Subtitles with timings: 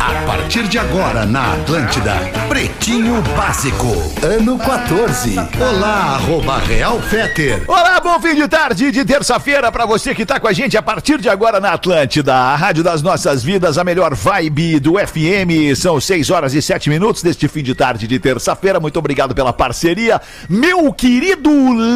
[0.00, 2.14] A partir de agora na Atlântida,
[2.48, 3.86] Pretinho Básico,
[4.24, 5.36] ano 14.
[5.60, 7.62] Olá, arroba Real Feter.
[7.68, 10.82] Olá, bom fim de tarde de terça-feira para você que tá com a gente a
[10.82, 15.76] partir de agora na Atlântida, a rádio das nossas vidas, a melhor vibe do FM.
[15.76, 18.80] São 6 horas e 7 minutos deste fim de tarde de terça-feira.
[18.80, 21.50] Muito obrigado pela parceria, meu querido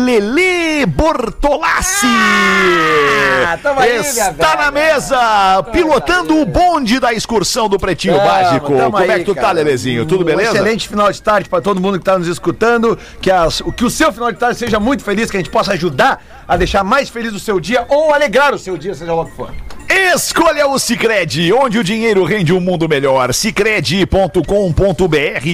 [0.05, 2.07] Lele Bortolassi.
[3.47, 4.95] Ah, aí, minha Está na velha.
[4.95, 8.66] mesa, pilotando o bonde da excursão do Pretinho Tamo, Básico.
[8.77, 9.53] tamo Como é aí, que tu tá, cara.
[9.55, 10.05] Lelezinho?
[10.07, 10.51] Tudo Um beleza?
[10.51, 12.98] excelente final de tarde para todo mundo que está nos escutando.
[13.20, 15.51] Que, as- o- que o seu final de tarde seja muito feliz, que a gente
[15.51, 19.12] possa ajudar a deixar mais feliz o seu dia ou alegrar o seu dia, seja
[19.15, 19.51] lá o que for.
[19.88, 23.34] Escolha o Cicred, onde o dinheiro rende um mundo melhor.
[23.34, 24.41] Cicred.com.br.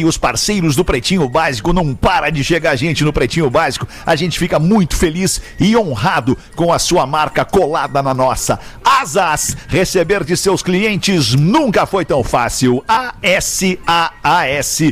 [0.07, 3.89] Os parceiros do Pretinho Básico não para de chegar gente no Pretinho Básico.
[4.05, 8.61] A gente fica muito feliz e honrado com a sua marca colada na nossa.
[8.85, 12.85] Asas, receber de seus clientes nunca foi tão fácil.
[12.87, 13.75] A-S-A-A-S.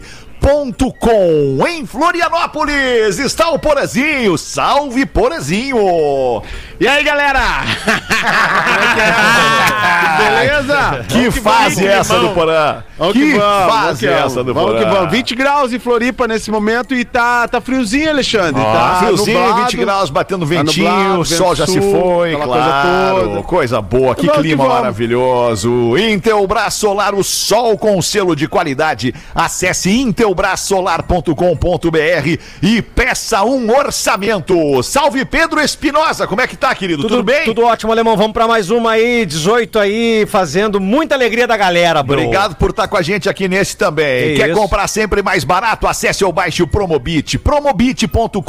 [0.01, 6.43] Ponto com em Florianópolis está o Porazinho, salve Porazinho!
[6.81, 7.41] E aí, galera?
[10.19, 11.05] Beleza?
[11.09, 12.83] Que fase é essa do Porã?
[12.97, 14.85] Vamos que, vamos fase que é essa do Vamos Porã?
[14.85, 15.11] que vamos.
[15.11, 18.61] 20 graus em Floripa nesse momento e tá, tá friozinho, Alexandre.
[18.61, 19.63] Ó, tá friozinho, nublado.
[19.63, 23.15] 20 graus, batendo ventinho, nublado, o sol já se sul, foi, aquela claro.
[23.15, 23.43] coisa toda.
[23.43, 24.81] Coisa boa, que Vamos que clima vamos.
[24.81, 25.99] maravilhoso.
[25.99, 29.15] Intelbras Solar, o sol com selo de qualidade.
[29.35, 29.91] Acesse
[30.29, 34.83] intelbrasolar.com.br e peça um orçamento.
[34.83, 37.03] Salve Pedro Espinosa, como é que tá, querido?
[37.03, 37.45] Tudo, bem?
[37.45, 38.17] Tudo ótimo, alemão.
[38.17, 42.19] Vamos pra mais uma aí, 18 aí, fazendo muita alegria da galera, bro.
[42.21, 44.33] Obrigado por estar com a gente aqui nesse também.
[44.33, 44.61] Que Quer isso.
[44.61, 45.87] comprar sempre mais barato?
[45.87, 48.43] Acesse ou baixe o Promobit, promobit.com.br.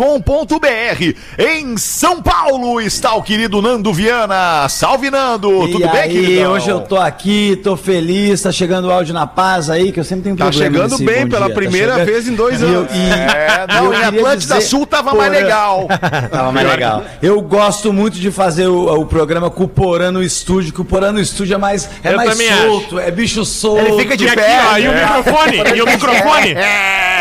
[1.37, 4.67] Em São Paulo está o querido Nando Viana.
[4.69, 5.67] Salve, Nando!
[5.67, 6.49] E Tudo bem, aí, querido?
[6.49, 10.03] hoje eu tô aqui, tô feliz, tá chegando o áudio na paz aí, que eu
[10.03, 12.61] sempre tenho Tá problema chegando nesse bem pela dia, tá primeira chegando- vez em dois
[12.61, 12.91] eu- anos.
[12.93, 15.87] e- É, não, em Atlântida dizer- Sul tava mais legal.
[16.31, 17.03] Tava mais legal.
[17.21, 20.85] Eu gosto muito de fazer o, o programa com o Porã no estúdio, que o
[20.85, 23.79] Porã no estúdio é mais, é Eu mais solto, é bicho solto.
[23.85, 24.59] Ele fica de E aqui, pé.
[24.71, 25.05] ó, e o É.
[25.05, 26.55] microfone, e o microfone.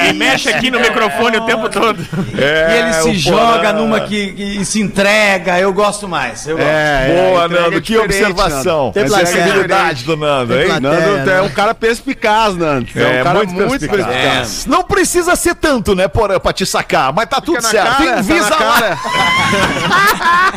[0.08, 1.98] E mexe aqui no microfone o tempo todo.
[2.38, 6.46] É, E ele se joga numa que, que se entrega, eu gosto mais.
[6.46, 6.68] Eu gosto.
[6.68, 8.92] É, Boa, é, entrega Nando, que observação.
[8.94, 9.14] Nando.
[9.16, 10.68] Essa é a habilidade do Nando, hein?
[10.80, 11.42] Nando é né?
[11.42, 12.86] um cara perspicaz, Nando.
[12.94, 13.56] É, É, um cara muito,
[13.88, 14.37] perspicaz.
[14.40, 14.66] Perspicaz.
[14.66, 17.96] Não precisa ser tanto, né, Porã, pra te sacar, mas tá tudo Fica na certo.
[17.98, 18.56] cara, tá Invisa lá.
[18.56, 18.98] cara.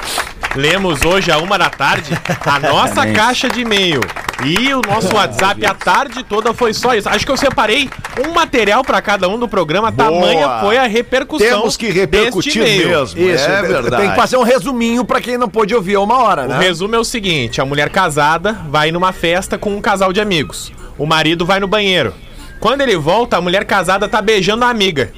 [0.57, 2.09] Lemos hoje a uma da tarde
[2.43, 4.01] a nossa caixa de e-mail.
[4.43, 7.07] E o nosso WhatsApp a tarde toda foi só isso.
[7.07, 7.87] Acho que eu separei
[8.25, 9.91] um material pra cada um do programa.
[9.91, 11.47] Tamanha foi a repercussão.
[11.59, 13.19] Temos que repercutir mesmo.
[13.19, 14.01] Isso, é verdade.
[14.01, 16.59] tem que fazer um resuminho pra quem não pôde ouvir a uma hora, O né?
[16.59, 20.71] resumo é o seguinte: a mulher casada vai numa festa com um casal de amigos.
[20.97, 22.13] O marido vai no banheiro.
[22.59, 25.11] Quando ele volta, a mulher casada tá beijando a amiga.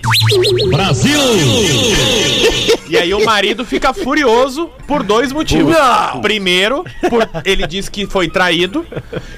[0.69, 1.19] Brasil!
[2.89, 5.75] E aí o marido fica furioso por dois motivos.
[6.21, 8.83] Primeiro, por ele disse que foi traído.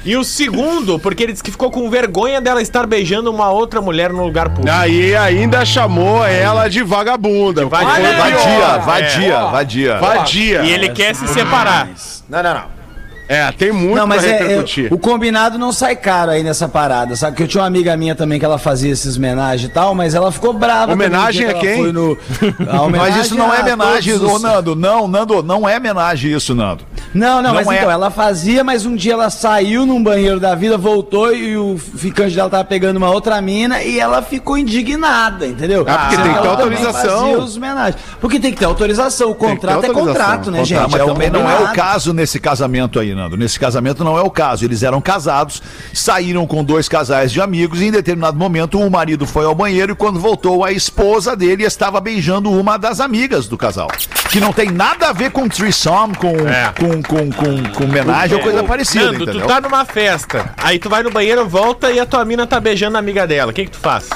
[0.06, 3.82] E o segundo, porque ele disse que ficou com vergonha dela estar beijando uma outra
[3.82, 4.72] mulher no lugar público.
[4.72, 7.66] Aí ainda chamou ela de vagabunda.
[7.66, 8.80] Vadia, pior.
[8.80, 9.98] vadia, vadia.
[10.00, 10.62] Vadia.
[10.64, 11.90] E ele quer se separar.
[12.30, 12.81] Não, não, não.
[13.34, 17.16] É, tem muito Não, mas é, é, o combinado não sai caro aí nessa parada,
[17.16, 17.38] sabe?
[17.38, 20.14] Que eu tinha uma amiga minha também que ela fazia esses homenagens e tal, mas
[20.14, 20.92] ela ficou brava.
[20.92, 21.94] Homenagem a quem?
[21.94, 22.18] no-
[22.68, 24.76] a Mas homenagem isso não é homenagem, ô os- Nando.
[24.76, 26.84] Não, Nando, não é homenagem isso, Nando.
[27.14, 27.78] Não, não, mas Não é.
[27.78, 31.78] então, ela fazia, mas um dia ela saiu num banheiro da vida, voltou e o
[31.78, 35.86] ficante dela tava pegando uma outra mina e ela ficou indignada, entendeu?
[35.88, 37.40] Ah, porque tem que ter autorização.
[37.40, 37.96] os homenagens.
[38.20, 40.92] Porque tem que ter autorização, o contrato é contrato, né, Contrato, gente?
[40.92, 43.38] Mas é também não é o caso nesse casamento aí, Nando.
[43.38, 44.66] Nesse casamento não é o caso.
[44.66, 45.62] Eles eram casados,
[45.94, 49.92] saíram com dois casais de amigos e em determinado momento o marido foi ao banheiro
[49.92, 53.88] e quando voltou a esposa dele estava beijando uma das amigas do casal.
[54.30, 56.74] Que não tem nada a ver com threesome, com, É.
[56.80, 59.42] com, com, com, com homenagem ou coisa parecida, Nando, entendeu?
[59.42, 62.60] tu tá numa festa, aí tu vai no banheiro, volta e a tua mina tá
[62.60, 63.52] beijando a amiga dela.
[63.52, 64.10] O que que tu faz?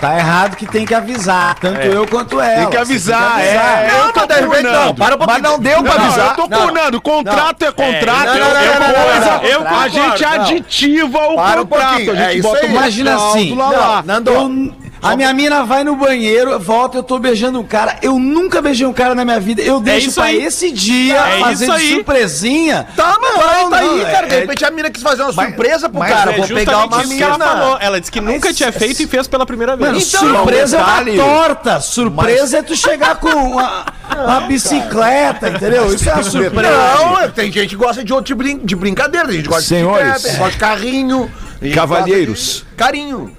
[0.00, 2.60] Tá errado que tem que avisar, tanto eu quanto ela.
[2.60, 3.84] Tem que avisar, tem que avisar.
[3.84, 4.00] é.
[4.00, 4.84] Eu tô de repente, purnando.
[4.86, 6.28] não, para um Mas não deu pra Não, avisar.
[6.28, 7.00] eu tô purnando.
[7.00, 9.80] Contrato é contrato, não, é não, não, é não, não, não, não.
[9.80, 10.30] A gente Não.
[10.32, 11.94] aditiva o Para um contrato.
[11.94, 13.96] a gente é bota Imagina assim, cláusula lá.
[13.96, 14.72] não, Nando, eu-
[15.02, 17.96] a minha mina vai no banheiro, volta, eu tô beijando um cara.
[18.02, 19.62] Eu nunca beijei um cara na minha vida.
[19.62, 20.42] Eu deixo isso pra aí.
[20.42, 21.92] esse dia É fazer isso aí.
[21.94, 22.86] surpresinha.
[22.96, 24.26] Tá, mas aí, tá aí, cara.
[24.26, 26.32] De é- repente a mina quis fazer uma Mas- surpresa pro mas cara.
[26.32, 27.44] é Vou pegar justamente uma isso que ela mina.
[27.46, 27.78] falou.
[27.80, 29.88] Ela disse que nunca tinha feito e fez pela primeira vez.
[29.90, 31.80] Mano, Então, surpresa detalhe- é uma torta.
[31.80, 33.84] Surpresa é tu chegar com uma,
[34.24, 35.92] uma bicicleta, entendeu?
[35.94, 36.70] Isso é uma surpresa.
[36.70, 39.26] Não, tem gente que gosta de outro tipo de de brincadeira.
[39.26, 40.06] Tem gente que gosta Senhores.
[40.06, 41.18] de bicicleta, gosta de carrinho.
[41.60, 42.64] tem gente que Cavalheiros.
[42.70, 43.36] de Carinho.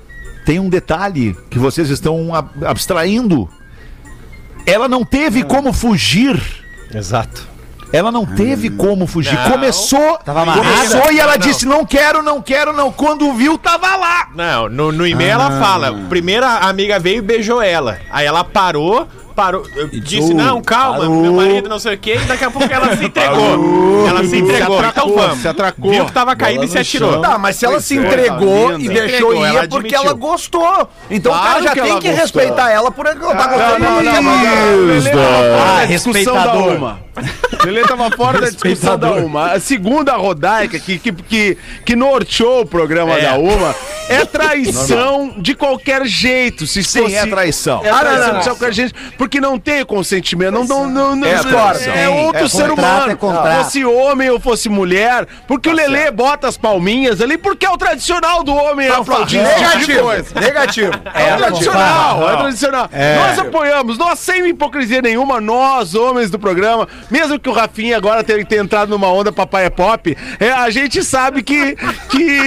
[0.47, 3.49] Tem um detalhe que vocês estão ab- abstraindo.
[4.65, 6.41] Ela não teve como fugir.
[6.93, 7.45] Exato.
[7.91, 9.33] Ela não teve como fugir.
[9.37, 9.51] Não.
[9.51, 11.37] Começou, começou e ela Não.
[11.37, 12.93] disse: não quero, não quero, não.
[12.93, 14.29] Quando viu, tava lá.
[14.33, 15.93] Não, no, no e-mail ela fala.
[16.07, 17.99] Primeiro a amiga veio e beijou ela.
[18.09, 19.05] Aí ela parou,
[19.37, 19.63] parou.
[19.93, 21.21] Disse, não, calma, parou.
[21.21, 22.17] meu marido não sei o quê.
[22.19, 24.07] E daqui a pouco ela se entregou.
[24.07, 24.79] Ela se entregou.
[24.79, 25.39] atracou, então vamos.
[25.41, 25.91] se atracou.
[25.91, 27.21] Viu que tava caído e se atirou.
[27.21, 29.99] Tá, mas se ela se entregou e deixou Entregou, ir é porque admitiu.
[29.99, 30.89] ela gostou.
[31.11, 32.13] Então o Claro cara já que tem que gostou.
[32.41, 33.79] respeitar ela por ela tá Não, gostando.
[33.79, 34.31] não, não, não.
[35.59, 35.85] Ah,
[36.75, 37.06] uma.
[37.65, 39.51] Lelê tava fora da discussão da uma.
[39.53, 43.21] A segunda rodaica que, que, que, que norteou o programa É.
[43.21, 43.75] da uma
[44.09, 46.65] é traição de qualquer jeito.
[46.67, 47.81] Se Sim, fosse- é traição.
[47.83, 48.55] É Ah, não, traição não, de não.
[48.55, 50.53] qualquer jeito, porque não tem consentimento.
[50.53, 51.31] Não, não, não, não, É
[51.89, 53.11] é, é outro É ser contrato, humano.
[53.11, 53.63] é contrato.
[53.65, 55.27] Fosse homem ou fosse mulher.
[55.47, 59.37] Porque o Lelê bota as palminhas ali, porque é o tradicional do homem tipo de
[59.37, 60.39] Negativo, coisa.
[60.39, 60.91] negativo.
[61.13, 62.29] É, tradicional, não.
[62.29, 62.89] é tradicional.
[63.17, 68.23] Nós apoiamos, nós sem hipocrisia nenhuma, nós, homens do programa, mesmo que o Rafinha agora
[68.23, 71.75] tenha, tenha entrado numa onda papai é pop, é, a gente sabe que.
[72.09, 72.41] que...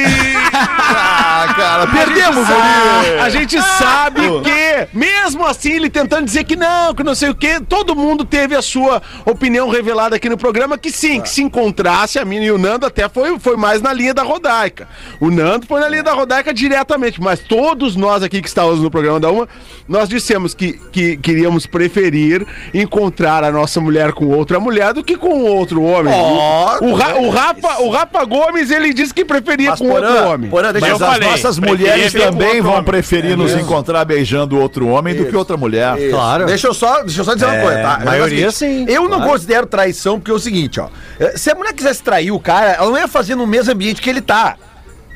[0.52, 3.20] Ah, cara, Perdemos ali.
[3.20, 7.34] A gente sabe que, mesmo assim, ele tentando dizer que não, que não sei o
[7.34, 11.42] quê, todo mundo teve a sua opinião revelada aqui no programa, que sim, que se
[11.42, 14.88] encontrasse, a Mina e o Nando até foi, foi mais na linha da Rodaica.
[15.20, 18.90] O Nando foi na linha da Rodaica diretamente, mas todos nós aqui que estávamos no
[18.90, 19.48] programa da Uma,
[19.88, 25.16] nós dissemos que, que queríamos preferir encontrar a nossa mulher com outra mulher do que
[25.16, 26.12] com outro homem.
[26.12, 30.28] o, Ra- o, Rafa, o Rafa Gomes, ele disse que preferia Mas com outro Porã,
[30.28, 30.50] homem.
[30.50, 32.84] Porã, deixa Mas eu as falei, nossas mulheres também outro vão homem.
[32.84, 35.96] preferir nos encontrar beijando outro homem do que outra mulher.
[36.10, 36.46] Claro.
[36.46, 37.94] Deixa eu só, deixa eu só dizer uma coisa, tá?
[37.94, 39.30] a maioria É seguinte, sim, Eu não claro.
[39.32, 40.88] considero traição porque é o seguinte, ó.
[41.18, 44.02] eh, Se a mulher quisesse trair o cara, ela não ia fazer no mesmo ambiente
[44.02, 44.56] que ele tá.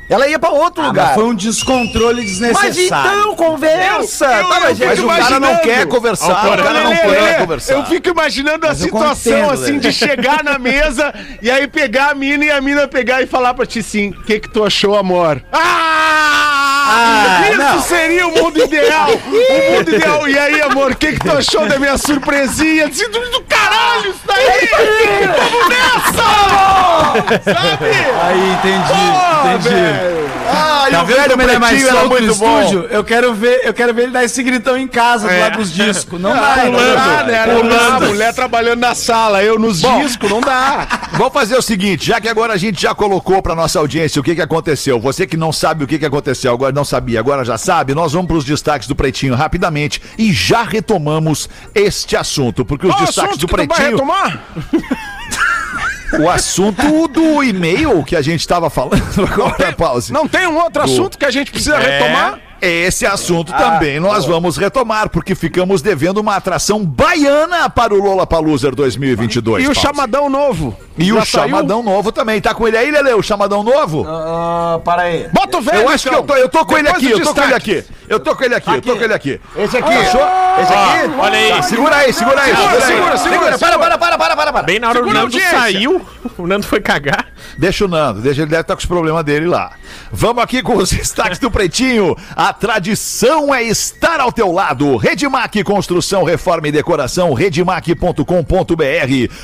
[0.09, 1.07] Ela ia pra outro Ah, lugar.
[1.07, 3.21] mas foi um descontrole Mas desnecessário.
[3.21, 4.27] então, conversa!
[4.27, 7.39] Eu- eu- tá, mas eu Mas o cara não quer conversar, o cara não quer
[7.39, 7.73] conversar.
[7.75, 11.67] Eu fico imaginando a Mas eu situação contendo, assim de chegar na mesa e aí
[11.67, 14.49] pegar a mina e a mina pegar e falar pra ti assim: o que que
[14.51, 15.43] tu achou, amor?
[15.53, 16.44] Ah!
[17.51, 17.83] Isso não.
[17.83, 19.11] seria o mundo ideal!
[19.11, 20.29] o mundo ideal!
[20.29, 22.89] E aí, amor, o que que tu achou da minha surpresinha?
[22.89, 24.69] Disse, do, do caralho, isso daí!
[25.27, 26.25] Vamos nessa!
[27.45, 27.87] Sabe?
[28.23, 28.93] Aí, entendi,
[29.43, 29.69] Pô, entendi.
[29.69, 30.25] velho.
[30.47, 32.61] Ah, Tá e o velho vendo como ele é mais solto no muito bom.
[32.61, 32.87] estúdio?
[32.91, 35.73] Eu quero ver, eu quero ver ele dar esse gritão em casa do lado dos
[35.73, 36.21] discos.
[36.21, 36.95] Não dá, Não entendeu?
[36.95, 37.47] dá, né?
[37.47, 37.87] Não dá.
[37.97, 40.87] A mulher trabalhando na sala, eu nos discos, não dá.
[41.13, 44.23] Vamos fazer o seguinte, já que agora a gente já colocou pra nossa audiência o
[44.25, 45.01] que, que aconteceu.
[45.01, 48.13] Você que não sabe o que, que aconteceu, agora não sabia, agora já sabe, nós
[48.13, 53.47] vamos pros destaques do Pretinho rapidamente e já retomamos este assunto, porque os destaques do
[53.47, 53.99] Pretinho,
[56.21, 60.13] o assunto do e-mail que a gente tava falando agora, pause.
[60.13, 62.39] Não tem um outro assunto que a gente precisa retomar?
[62.65, 68.27] Esse assunto também nós vamos retomar, porque ficamos devendo uma atração baiana para o Lola
[68.27, 69.65] Paluser 2022.
[69.65, 70.77] E o chamadão novo?
[70.97, 71.45] E o Já saiu?
[71.51, 72.41] chamadão novo também.
[72.41, 73.13] Tá com ele aí, Lele?
[73.15, 74.07] O chamadão novo?
[74.09, 75.29] Ah, para aí.
[75.33, 76.21] Bota o velho, eu acho que então.
[76.21, 77.85] eu tô, eu tô com ele aqui, eu tô com ele aqui.
[78.09, 79.41] Eu tô com ele aqui, eu tô com ele aqui.
[79.57, 79.93] Esse aqui.
[79.93, 80.21] Achou?
[80.63, 81.15] Esse aqui?
[81.19, 81.49] Olha aí.
[81.51, 82.55] Tá, segura aí, segura aí.
[82.55, 83.59] Segura, segura segura, segura.
[83.59, 84.63] Para, para, para, para, para, para.
[84.63, 85.59] Bem na hora Segura o Nando audiência.
[85.59, 86.07] saiu,
[86.39, 87.27] o Nando foi cagar.
[87.59, 89.73] Deixa o Nando, deixa ele deve estar com os problemas dele lá.
[90.13, 92.17] Vamos aqui com os destaques do Pretinho.
[92.35, 94.97] A tradição é estar ao teu lado.
[94.97, 98.25] Redmac Construção, Reforma e Decoração, redmac.com.br.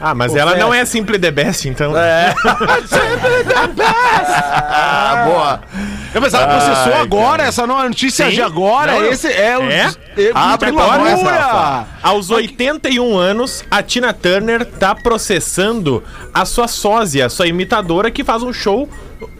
[0.00, 1.92] Ah, mas ela não é Simple the Best, então.
[4.70, 5.60] Ah, boa.
[6.14, 8.36] Eu pensava, processou agora, essa nova notícia Sim.
[8.36, 9.62] de agora, Não, esse é o...
[9.62, 9.90] É?
[10.34, 11.30] Abre que loucura!
[11.30, 11.86] Rafa.
[12.02, 16.02] Aos 81 anos, a Tina Turner tá processando
[16.32, 18.88] a sua sósia, a sua imitadora, que faz um show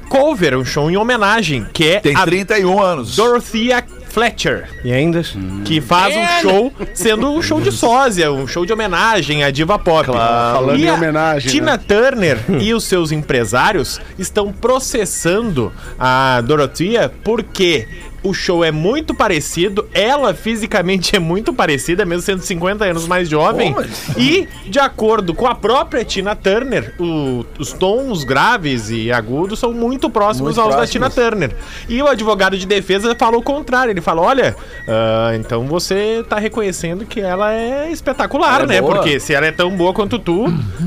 [0.08, 3.16] cover, um show em homenagem, que é Tem a 31 anos.
[3.16, 4.68] Dorothea Fletcher.
[4.84, 5.22] E ainda?
[5.64, 9.78] Que faz um show sendo um show de sósia, um show de homenagem à diva
[9.78, 10.06] pop.
[10.06, 11.80] Falando E em a homenagem, Tina né?
[11.86, 17.86] Turner e os seus empresários estão processando a Dorothea porque
[18.22, 23.28] o show é muito parecido, ela fisicamente é muito parecida, mesmo sendo 50 anos mais
[23.28, 23.74] jovem.
[24.16, 29.72] E, de acordo com a própria Tina Turner, o- os tons graves e agudos são
[29.72, 31.54] muito próximos aos da Tina Turner.
[31.88, 33.90] E o advogado de defesa falou o contrário.
[33.90, 34.56] Ele falou: olha,
[34.86, 38.80] ah, então você tá reconhecendo que ela é espetacular, né?
[38.82, 40.46] Porque se ela é tão boa quanto tu,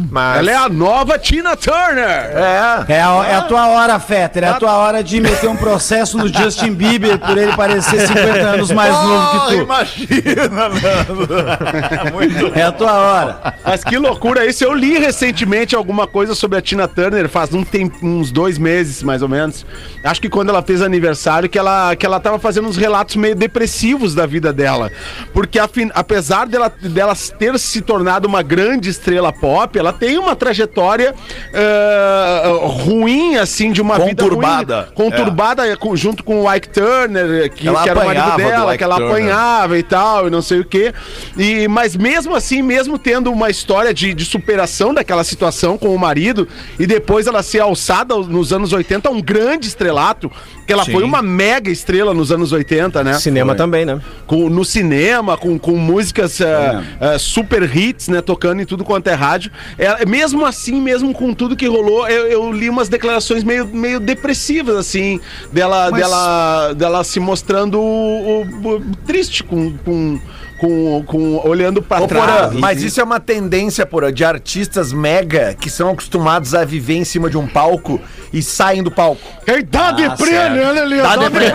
[0.10, 0.40] mas.
[0.40, 2.06] Ela é a nova Tina Turner!
[2.06, 2.86] É.
[2.90, 4.44] É a, é a tua hora, Fetter.
[4.44, 8.32] É a tua hora de meter um processo no Justin Bieber por ele parecer 50
[8.40, 9.62] anos mais novo que tu.
[9.64, 12.52] imagina, Nando.
[12.56, 13.54] É a tua hora.
[13.66, 14.64] Mas que loucura isso.
[14.64, 19.04] Eu li recentemente alguma coisa sobre a Tina Turner, faz um tempo, uns dois meses,
[19.04, 19.66] mais ou menos.
[20.04, 23.36] Acho que quando ela fez aniversário, que ela, que ela tava fazendo uns relatos meio
[23.36, 24.92] depressivos da vida dela.
[25.34, 30.36] Porque afin- apesar dela, dela ter se tornado uma grande estrela pop, ela tem uma
[30.36, 31.14] trajetória
[31.54, 32.44] eh,
[32.84, 34.60] ruim, assim, de uma Conturbada.
[34.60, 35.12] vida ruim.
[35.12, 37.11] Conturbada com- junto com o Ike Turner,
[37.56, 39.12] que, Ela que era o marido dela, que ela Turner.
[39.14, 40.94] apanhava e tal, e não sei o quê.
[41.38, 46.00] E, mas mesmo assim, mesmo tendo uma história de, de superação daquela situação com o
[46.00, 46.48] marido,
[46.80, 50.32] e depois ela ser alçada nos anos 80 a um grande estrelato,
[50.66, 50.92] que ela Sim.
[50.94, 53.14] foi uma mega estrela nos anos 80, né?
[53.20, 54.00] Cinema também, né?
[54.26, 56.46] com, no cinema, com, com músicas É.
[56.46, 56.84] ah,
[57.16, 58.22] ah, super hits, né?
[58.22, 59.52] Tocando em tudo quanto é rádio.
[59.78, 64.00] É, mesmo assim, mesmo com tudo que rolou, eu, eu li umas declarações meio, meio
[64.00, 65.20] depressivas, assim,
[65.52, 69.72] dela, Mas- dela, dela se mostrando o- o- triste com.
[69.78, 70.20] com
[70.62, 72.54] com, com, olhando Porã, trás.
[72.54, 77.04] mas isso é uma tendência, Porã, de artistas mega que são acostumados a viver em
[77.04, 78.00] cima de um palco
[78.32, 79.20] e saem do palco.
[79.48, 80.98] Ei, dá deprê, né, Lelê?
[81.02, 81.52] Dá Dá deprê.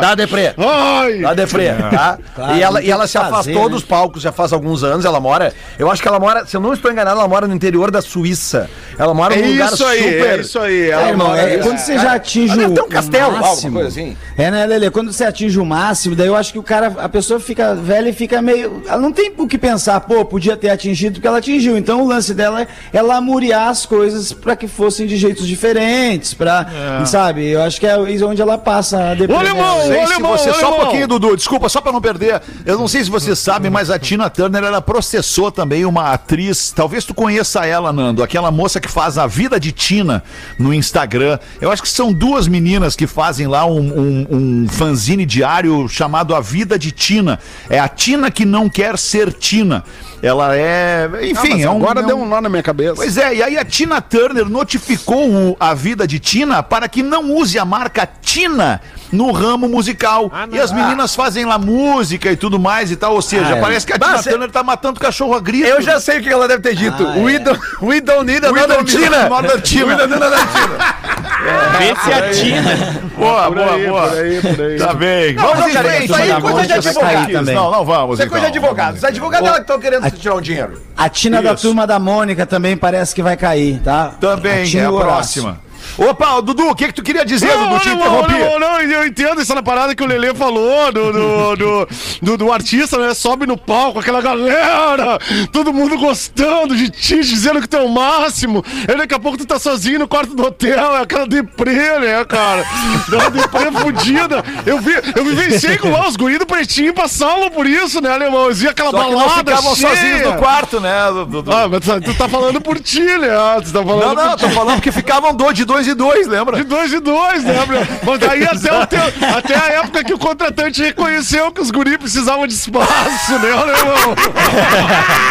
[0.00, 0.54] Dá deprê.
[0.56, 1.18] Ai!
[1.18, 2.18] Dá deprê, tá?
[2.34, 3.68] Claro, e ela, e ela se que afastou fazer, né?
[3.68, 5.04] dos palcos já faz alguns anos.
[5.04, 5.52] Ela mora.
[5.76, 8.00] Eu acho que ela mora, se eu não estou enganado, ela mora no interior da
[8.00, 8.70] Suíça.
[8.96, 10.38] Ela mora É num lugar isso aí, super.
[10.38, 10.82] é isso aí.
[10.82, 13.26] É, Ela irmão, mora- é, quando você já atinge Ela o, ter um castelo, o
[13.34, 14.16] alguma máximo, coisa assim.
[14.38, 14.90] É, né, Lele?
[14.90, 18.08] Quando você atinge o máximo, daí eu acho que o cara, a pessoa fica velha
[18.08, 18.82] e fica meio.
[18.86, 21.78] Ela não tem o que pensar, pô, podia ter atingido porque ela atingiu.
[21.78, 26.34] Então o lance dela é, é lamuriar as coisas pra que fossem de jeitos diferentes,
[26.34, 26.66] pra.
[27.06, 27.48] Sabe?
[27.48, 29.42] Eu acho que é isso onde ela passa a depressão.
[29.42, 32.42] Ô, se alemão, você, ô, só um pouquinho, Dudu, desculpa, só pra não perder.
[32.66, 36.72] Eu não sei se você sabe, mas a Tina Turner, ela processou também uma atriz,
[36.72, 40.22] talvez tu conheça ela, Nando, aquela moça que faz a vida de Tina
[40.58, 41.38] no Instagram.
[41.60, 46.34] Eu acho que são duas meninas que fazem lá um, um, um fanzine diário chamado
[46.34, 47.38] A Vida de Tina.
[47.70, 49.84] É a Tina que não quer ser Tina.
[50.22, 51.76] Ela é, enfim, é um...
[51.76, 52.94] Agora é deu um- um nó na minha cabeça.
[52.96, 57.02] Pois é, e aí a Tina Turner notificou o- a vida de Tina para que
[57.02, 58.80] não use a marca Tina
[59.12, 60.30] no ramo musical.
[60.32, 63.14] Ah, e as meninas fazem lá música e tudo mais e tal.
[63.14, 63.60] Ou seja, Ah, é.
[63.60, 65.66] parece que a Mas Tina cê- Turner tá matando cachorro a grito.
[65.66, 67.06] Eu já sei o que ela deve ter dito.
[67.06, 67.38] Ah, we, é.
[67.38, 69.26] don't, we don't need We another don't need Tina.
[69.26, 69.86] another Tina.
[69.86, 71.20] We don't need another Tina.
[71.78, 73.10] Vê se a Tina.
[73.16, 74.08] Boa, Por boa, aí, boa.
[74.08, 74.76] por aí, por aí.
[74.78, 75.34] Tá bem.
[75.34, 76.04] Não, vamos não, em cara, frente.
[76.04, 77.32] isso aí é coisa de advogado.
[77.32, 77.54] também.
[77.54, 78.18] Não, não vamos.
[78.18, 78.68] Isso é coisa de então.
[78.68, 78.98] advogados.
[78.98, 80.82] Os advogados ela que estão querendo tirar um dinheiro.
[80.96, 84.12] A Tina da turma da Mônica também parece que vai cair, tá?
[84.20, 85.58] Também, é a o próxima.
[85.98, 87.78] Opa, Dudu, o que que tu queria dizer, Dudu?
[87.80, 88.32] Te não, interrompi.
[88.32, 91.88] não, não, eu entendo essa parada que o Lelê falou do, do, do,
[92.22, 93.12] do- do artista, né?
[93.14, 95.18] Sobe no palco, aquela galera,
[95.52, 98.64] todo mundo gostando de ti, dizendo que tu é o máximo.
[98.88, 102.24] Aí daqui a pouco tu tá sozinho no quarto do hotel, é aquela deprê, né,
[102.24, 102.64] cara?
[103.08, 104.44] Dá uma deprê fodida.
[104.64, 108.46] Eu, vi, eu vivenciei com lá os guris do pretinho passavam por isso, né, alemão?
[108.46, 109.88] Eles iam aquela Só que não balada ficavam cheia.
[109.96, 110.92] sozinhos no quarto, né,
[111.28, 111.52] Dudu?
[111.52, 113.28] Ah, mas tu tá falando por ti, né?
[113.64, 116.26] Tu tá falando Não, não, por tô falando que ficavam do- de dois e dois,
[116.26, 116.56] lembra?
[116.56, 117.86] de dois em dois, lembra?
[118.02, 121.96] Mas daí até, o teu- até a época que o contratante reconheceu que os guri
[121.98, 124.14] precisavam de espaço, né, alemão?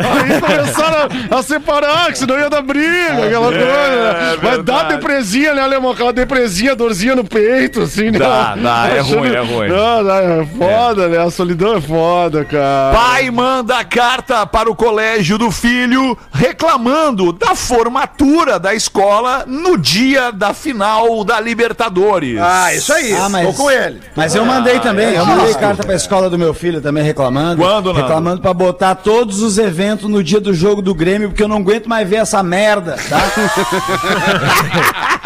[0.00, 3.58] Aí começaram a, a separar, que senão ia dar briga, aquela coisa.
[3.58, 4.36] né?
[4.42, 5.90] Mas dá depresinha, né, alemão?
[5.92, 8.18] Aquela depresinha, dorzinha no peito, assim, né?
[8.18, 9.68] Dá, dá, é ruim, é ruim.
[9.68, 11.18] Não, não, é foda, né?
[11.18, 12.96] A solidão é foda, cara.
[12.96, 20.30] Pai manda carta para o colégio do filho reclamando da formatura da escola no dia
[20.32, 22.38] da final da Libertadores.
[22.40, 23.12] Ah, isso aí.
[23.14, 24.00] Ah, mas- Tô com ele.
[24.14, 27.56] Mas eu mandei também, eu mandei carta pra escola do meu filho também reclamando.
[27.62, 28.00] Quando, Nando?
[28.00, 31.56] Reclamando pra botar todos os eventos no dia do jogo do Grêmio, porque eu não
[31.58, 33.20] aguento mais ver essa merda, tá?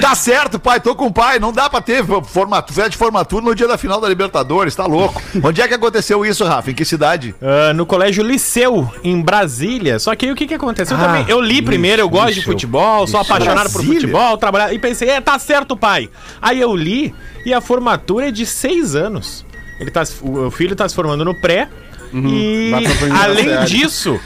[0.00, 1.38] Tá certo, pai, tô com o pai.
[1.38, 4.86] Não dá pra ter formatura, festa de formatura no dia da final da Libertadores, tá
[4.86, 5.20] louco.
[5.42, 6.70] Onde é que aconteceu isso, Rafa?
[6.70, 7.34] Em que cidade?
[7.40, 9.98] Ah, no colégio Liceu, em Brasília.
[9.98, 11.24] Só que aí o que, que aconteceu Ah, também?
[11.28, 14.00] Eu li primeiro, eu gosto de futebol, sou apaixonado por Brasília?
[14.00, 14.72] futebol, trabalhar.
[14.72, 16.08] E pensei, é, tá certo, pai.
[16.40, 19.44] Aí eu li e a formatura é de seis anos.
[19.82, 21.68] Ele tá, o filho tá se formando no pré.
[22.14, 24.20] E pra primeira além disso,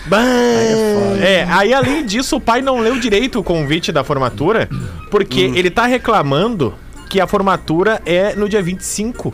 [1.22, 4.68] é, aí além disso, o pai não leu direito o convite da formatura,
[5.10, 5.54] porque Hum.
[5.54, 6.74] ele tá reclamando
[7.08, 9.32] que a formatura é no dia 25,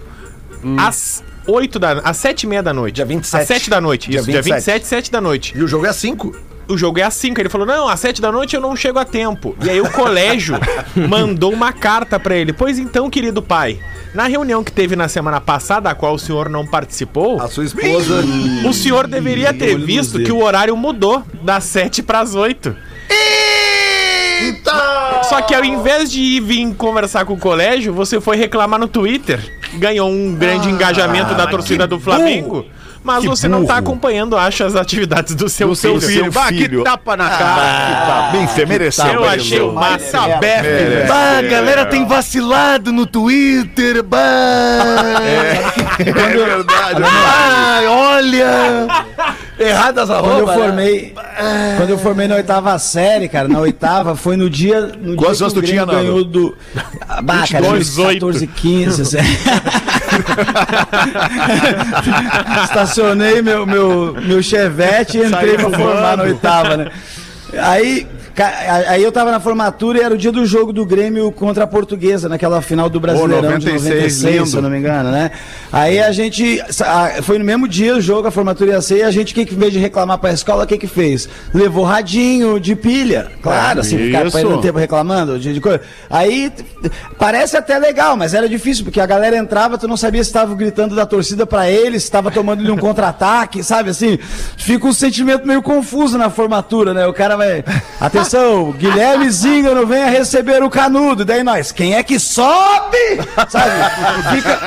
[0.63, 0.77] Hum.
[0.79, 2.95] às 8 da às 7 e meia da noite.
[2.97, 3.43] Dia 27.
[3.43, 4.11] Às 7 da noite.
[4.11, 4.55] Dia Isso, dia 27.
[4.83, 5.53] 27, 7 da noite.
[5.57, 6.37] E o jogo é 5.
[6.69, 7.41] O jogo é às 5.
[7.41, 9.57] Ele falou: Não, às 7 da noite eu não chego a tempo.
[9.63, 10.57] E aí o colégio
[11.09, 12.53] mandou uma carta pra ele.
[12.53, 13.79] Pois então, querido pai,
[14.15, 17.65] na reunião que teve na semana passada, a qual o senhor não participou, A sua
[17.65, 18.23] esposa.
[18.65, 22.75] o senhor deveria ter visto que o horário mudou das 7 pras 8.
[25.29, 28.89] Só que ao invés de ir vir conversar com o colégio, você foi reclamar no
[28.89, 29.41] Twitter.
[29.75, 32.65] Ganhou um grande engajamento da torcida do Flamengo.
[33.05, 36.13] Mas você não tá acompanhando, acho, as atividades do seu Do seu filho.
[36.13, 36.31] filho.
[36.33, 36.85] Bah, que filho.
[36.85, 37.97] tapa na cara.
[38.07, 39.05] Tá bem, Fê, mereceu.
[39.07, 40.19] Eu achei o massa.
[40.41, 44.19] É, Bah, a galera tem vacilado no Twitter, bah.
[45.99, 47.03] É verdade.
[47.05, 48.87] Ai, olha.
[49.63, 50.57] Erradas a Quando eu roupa.
[50.57, 50.65] né?
[50.67, 51.15] formei,
[51.77, 55.47] quando eu formei na oitava série, cara, na oitava, foi no dia, no Quantos dia
[55.47, 56.25] anos tu o tinha, Nando?
[56.25, 56.57] do
[57.09, 59.17] Ah, Bah, cara, 22, uns 14, 15, assim.
[62.65, 66.91] Estacionei meu, meu, meu chevette e entrei pra formar na oitava, né?
[67.59, 68.07] Aí,
[68.89, 71.67] aí eu tava na formatura e era o dia do jogo do Grêmio contra a
[71.67, 74.47] Portuguesa, naquela final do Brasileirão de 96, 96, lindo.
[74.47, 75.31] se eu não me engano, né?
[75.71, 76.61] Aí a gente,
[77.23, 79.55] foi no mesmo dia o jogo, a formatura ia ser, e a gente, que que,
[79.55, 81.29] em vez de reclamar pra escola, o que que fez?
[81.53, 85.81] Levou radinho de pilha, claro, assim, ficar perdendo tempo reclamando de, de coisa.
[86.09, 86.51] Aí,
[87.19, 90.55] parece até legal, mas era difícil, porque a galera entrava, tu não sabia se estava
[90.55, 94.19] gritando da torcida pra eles, se estava tomando um contra-ataque, sabe, assim,
[94.57, 97.07] fica um sentimento meio confuso na formatura, né?
[97.07, 97.65] O cara vai,
[98.23, 102.97] atenção, Guilherme Zingano venha receber o canudo, daí nós, quem é que sobe?
[103.49, 103.71] Sabe,
[104.35, 104.59] fica,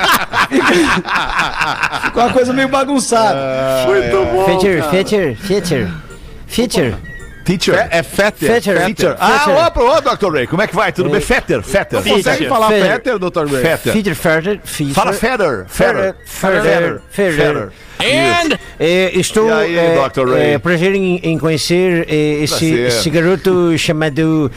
[0.48, 3.86] fica, fica uma coisa meio bagunçada.
[3.86, 4.44] Muito bom.
[4.44, 5.88] Feature, feature, feature.
[6.46, 6.96] Feature.
[7.46, 7.88] Teacher.
[7.90, 8.60] É Fetter.
[8.60, 8.80] Feature.
[8.86, 9.16] Fetter.
[9.20, 10.32] Ah, opa, ô, Dr.
[10.32, 10.92] Ray, como é que vai?
[10.92, 11.20] Tudo bem?
[11.20, 12.02] Fetter, Fetter.
[12.02, 12.90] Consegue falar Fetter.
[12.92, 13.46] Fetter, Dr.
[13.52, 13.62] Ray?
[13.62, 13.92] Fetter.
[13.92, 14.94] Feature, feature, feature.
[14.94, 16.14] Fala Fetter, Fetter.
[16.26, 17.70] Fetter, Fetter.
[17.98, 18.58] Fetter.
[18.78, 19.76] Eh, estou aí,
[20.12, 20.28] Dr.
[20.28, 20.54] Ray?
[20.54, 22.86] eh, prazer em, em conhecer eh, esse, Prazer.
[22.88, 24.50] esse garoto chamado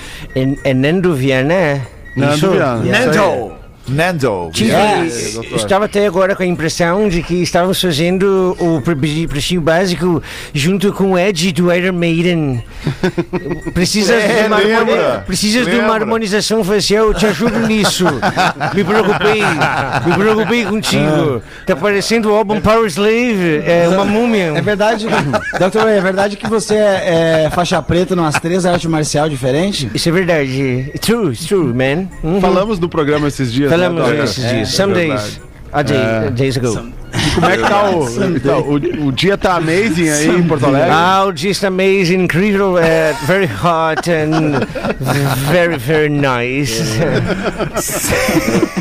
[0.75, 1.87] Nando Viana.
[2.15, 2.51] Nando?
[2.51, 2.83] Viana.
[2.83, 3.58] Nando.
[3.89, 4.49] Nando.
[4.53, 4.71] Tive-
[5.55, 10.21] estava até agora com a impressão de que estávamos fazendo o pre- precinho básico
[10.53, 12.63] junto com o Ed do Iron Maiden.
[13.73, 18.05] Precisas, É, de, uma lembra, precisas de uma harmonização facial, eu te ajudo nisso.
[18.73, 19.41] Me preocupei,
[20.05, 21.41] me preocupei contigo.
[21.65, 24.53] Tá parecendo o álbum Power Slave, é uma múmia.
[24.55, 25.79] É verdade, Dr.
[25.83, 29.87] Ray, é verdade que você é, é faixa preta numas três artes marcial diferentes?
[29.93, 30.91] Isso é verdade.
[30.93, 32.07] It's true, it's true, man.
[32.23, 32.39] Uhum.
[32.41, 33.69] Falamos no programa esses dias.
[34.65, 35.39] Some days,
[35.71, 36.73] dalam, dalam, days ago.
[37.39, 40.89] Como é que tá o, tá, o, o dia tá amazing aí em Porto Alegre?
[40.91, 44.65] Oh, just amazing, incredible, uh, very hot and
[45.51, 46.81] very, very nice.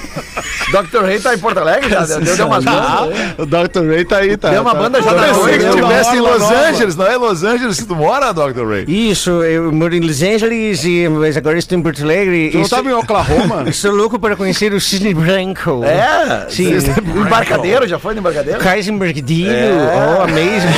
[0.71, 1.03] Dr.
[1.03, 1.89] Ray tá em Porto Alegre?
[1.91, 3.19] Já deu, deu umas Ah, bandas?
[3.39, 3.89] o Dr.
[3.89, 4.51] Ray tá aí, tá.
[4.51, 5.67] Deu uma tá- banda já Eu da pensei que noite.
[5.79, 6.55] estivesse em Los nova.
[6.69, 8.67] Angeles, não é Los Angeles que tu mora, Dr.
[8.69, 8.85] Ray?
[8.87, 12.51] Isso, eu moro em Los Angeles, e, mas agora estou em Porto Alegre.
[12.51, 13.65] Tu não Estou- tava em Oklahoma?
[13.69, 15.83] Estou louco para conhecer o Cisne Branco.
[15.85, 16.47] É?
[16.51, 16.71] Sim.
[17.17, 18.48] Embarcadeiro, já foi no embarcadeiro?
[18.57, 19.51] Heisenberg Dillo.
[19.51, 20.19] É.
[20.19, 20.69] Oh, amazing.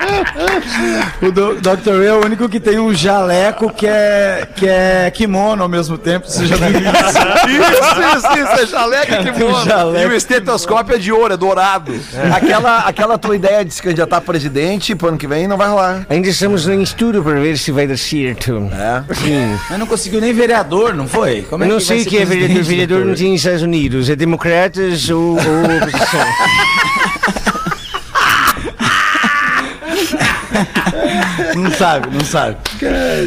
[1.22, 1.98] O do, Dr.
[1.98, 5.98] Ray é o único que tem um jaleco que é, que é kimono ao mesmo
[5.98, 6.28] tempo.
[6.28, 6.80] Você já viu isso?
[7.50, 9.64] Isso, isso, isso, é jaleco e kimono.
[9.64, 11.92] jaleco E o estetoscópio é de ouro, é dourado.
[12.34, 15.68] Aquela, aquela tua ideia de se candidatar a presidente pro ano que vem não vai
[15.68, 16.06] rolar.
[16.08, 18.70] Ainda estamos em estudo para ver se vai dar certo.
[18.72, 19.14] É.
[19.14, 19.58] Sim.
[19.68, 21.42] Mas não conseguiu nem vereador, não foi?
[21.42, 22.62] Como Eu não vai sei o que é vereador.
[22.62, 24.08] Vereador não tem nos Estados Unidos.
[24.08, 25.38] É democratas ou, ou
[25.76, 26.20] oposição.
[31.54, 32.56] Não sabe, não sabe.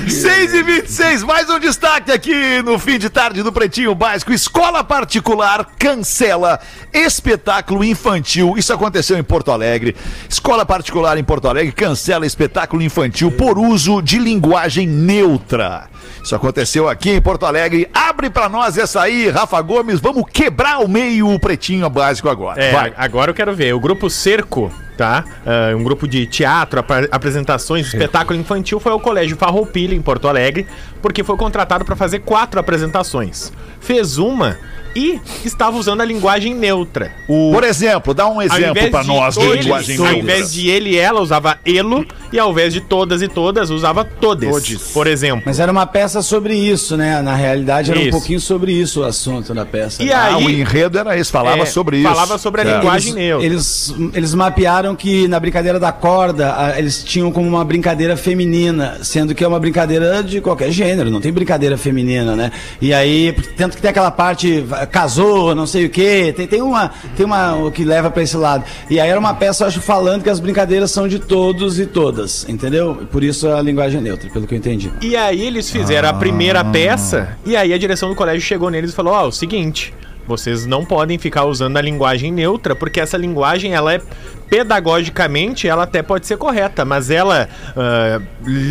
[0.10, 4.32] 6 e 26 mais um destaque aqui no fim de tarde do Pretinho Básico.
[4.34, 6.60] Escola particular cancela
[6.94, 8.56] espetáculo infantil.
[8.58, 9.96] Isso aconteceu em Porto Alegre.
[10.30, 15.90] Escola particular em Porto Alegre cancela espetáculo infantil por uso de linguagem neutra.
[16.24, 17.90] Isso aconteceu aqui em Porto Alegre.
[17.94, 20.00] Abre pra nós essa aí, Rafa Gomes.
[20.00, 22.64] Vamos quebrar o meio o Pretinho Básico agora.
[22.64, 22.94] É, Vai.
[22.96, 23.74] agora eu quero ver.
[23.76, 25.26] O grupo Cerco, tá?
[25.46, 30.30] Ah, um grupo de teatro, apra- apresentações, espetáculo infantil foi ao Colégio Farroupilha, em Porto
[30.30, 30.66] Alegre,
[31.04, 33.52] porque foi contratado para fazer quatro apresentações.
[33.80, 34.58] Fez uma
[34.96, 37.12] e estava usando a linguagem neutra.
[37.28, 40.20] O, Por exemplo, dá um ao exemplo de nós de linguagem Ao neutra.
[40.22, 44.06] invés de ele e ela, usava elo, e ao invés de todas e todas, usava
[44.06, 44.92] todes, Todes.
[44.94, 45.42] por exemplo.
[45.48, 47.20] Mas era uma peça sobre isso, né?
[47.24, 48.12] Na realidade era um Isso.
[48.12, 50.02] pouquinho sobre isso o assunto da peça.
[50.04, 50.14] E né?
[50.14, 52.08] Ah, o aí, enredo era esse, falava é, sobre isso.
[52.10, 52.76] Falava sobre a É.
[52.78, 53.46] linguagem eles, neutra.
[53.48, 59.34] eles, eles mapearam que na brincadeira da corda, eles tinham como uma brincadeira feminina, sendo
[59.34, 62.52] que é uma brincadeira de qualquer gênero, não tem brincadeira feminina, né?
[62.82, 66.92] E aí, tanto que tem aquela parte, casou, não sei o quê, tem, tem uma,
[67.16, 68.64] tem uma o que leva pra esse lado.
[68.90, 71.86] E aí era uma peça, eu acho, falando que as brincadeiras são de todos e
[71.86, 73.08] todas, entendeu?
[73.12, 74.92] Por isso a linguagem é neutra, pelo que eu entendi.
[75.02, 78.92] E aí eles fizeram a primeira peça, e aí a direção do colégio chegou neles
[78.92, 79.94] e falou: Ó, o seguinte,
[80.28, 84.02] vocês não podem ficar usando a linguagem neutra, porque essa linguagem, ela é
[84.50, 88.22] pedagogicamente, ela até pode ser correta, mas ela, ah,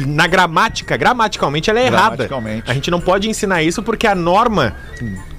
[0.07, 2.29] na gramática, gramaticalmente, ela é errada.
[2.67, 4.75] A gente não pode ensinar isso porque a norma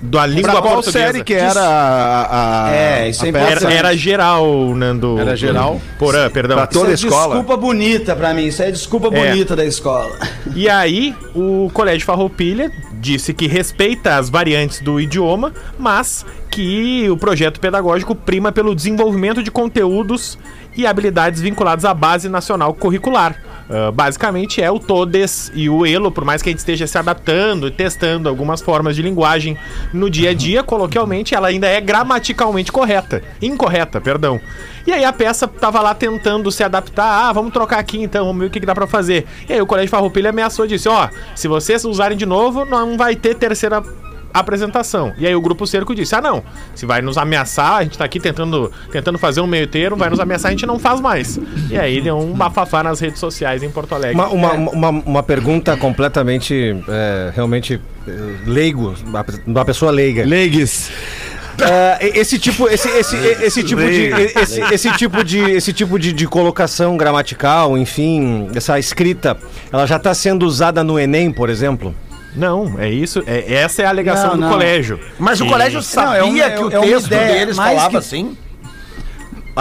[0.01, 3.63] da língua Pra qual portuguesa série que era a, a- É, isso é importante.
[3.65, 5.17] era, era geral, Nando.
[5.19, 5.81] Era geral?
[5.97, 6.57] Porã, perdão.
[6.57, 7.35] Pra toda a isso é escola.
[7.35, 9.29] desculpa bonita pra mim, isso é desculpa É.
[9.31, 10.17] bonita da escola.
[10.55, 12.71] E aí, o Colégio Farroupilha
[13.03, 19.43] disse que respeita as variantes do idioma, mas que o projeto pedagógico prima pelo desenvolvimento
[19.43, 20.39] de conteúdos
[20.75, 23.37] e habilidades vinculados à base nacional curricular.
[23.69, 26.97] Ah, basicamente é o TODES e o ELO, por mais que a gente esteja se
[26.97, 29.57] adaptando e testando algumas formas de linguagem
[29.93, 33.23] no dia a dia, coloquialmente, ela ainda é gramaticalmente correta.
[33.41, 34.39] Incorreta, perdão.
[34.85, 37.29] E aí a peça tava lá tentando se adaptar.
[37.29, 39.25] Ah, vamos trocar aqui então, vamos ver o que, que dá pra fazer.
[39.47, 42.97] E aí o Colégio Farroupilha ameaçou e disse: Ó, se vocês usarem de novo, não
[42.97, 43.81] vai ter terceira
[44.33, 45.13] apresentação.
[45.17, 46.43] E aí o Grupo Cerco disse: Ah, não,
[46.73, 50.09] se vai nos ameaçar, a gente tá aqui tentando, tentando fazer um meio termo, vai
[50.09, 51.39] nos ameaçar, a gente não faz mais.
[51.69, 54.15] E aí deu um bafafá nas redes sociais em Porto Alegre.
[54.15, 58.11] Uma, uma, uma, uma pergunta completamente, é, realmente é,
[58.45, 60.25] leigo, uma- uma pessoa leiga.
[60.25, 60.91] Legues.
[61.61, 64.05] Ah, esse tipo, esse, esse, esse tipo de,
[64.39, 69.37] esse, esse tipo de, esse tipo de, de colocação gramatical, enfim, essa escrita,
[69.71, 71.93] ela já está sendo usada no Enem, por exemplo?
[72.35, 73.23] Não, é isso.
[73.27, 74.49] É, essa é a alegação Não, do não.
[74.51, 74.99] colégio.
[75.19, 77.69] Mas o colégio sabia Não, é uma- que o é uma texto ideia, deles mais
[77.75, 78.37] falava que- assim?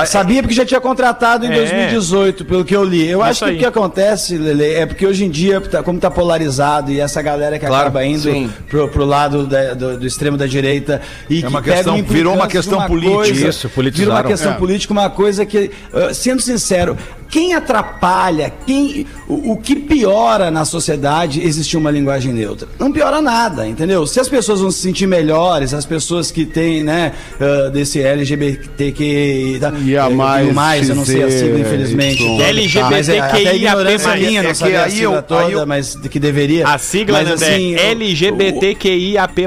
[0.06, 1.54] Sabia porque já tinha contratado em É.
[1.54, 3.06] 2018, pelo que eu li.
[3.08, 3.56] Eu acho que aí.
[3.56, 7.20] o que acontece, Lele, é porque hoje em dia, tá- como tá polarizado e essa
[7.20, 11.42] galera que Claro, acaba indo pro, pro lado da- do, do extremo da direita e
[11.44, 13.14] É uma que pega questão- uma virou uma questão política.
[13.16, 14.12] coisa- Isso, Virou politizaram.
[14.16, 14.54] uma questão É.
[14.54, 15.70] política, uma coisa que,
[16.14, 16.96] sendo sincero,
[17.28, 22.68] quem atrapalha, quem o, o que piora na sociedade existir uma linguagem neutra?
[22.78, 24.06] Não piora nada, entendeu?
[24.06, 29.58] Se as pessoas vão se sentir melhores, as pessoas que têm, né, uh, desse LGBTQ
[29.60, 32.22] da- E a mais, mais, eu não sei a sigla, infelizmente.
[32.22, 34.16] Mas é- LGBTQIAP+.
[34.20, 36.66] minha, não É sabia que a aí sigla eu- toda, mas que deveria.
[36.68, 39.46] A sigla, mas, assim, é LGBTQIAP+.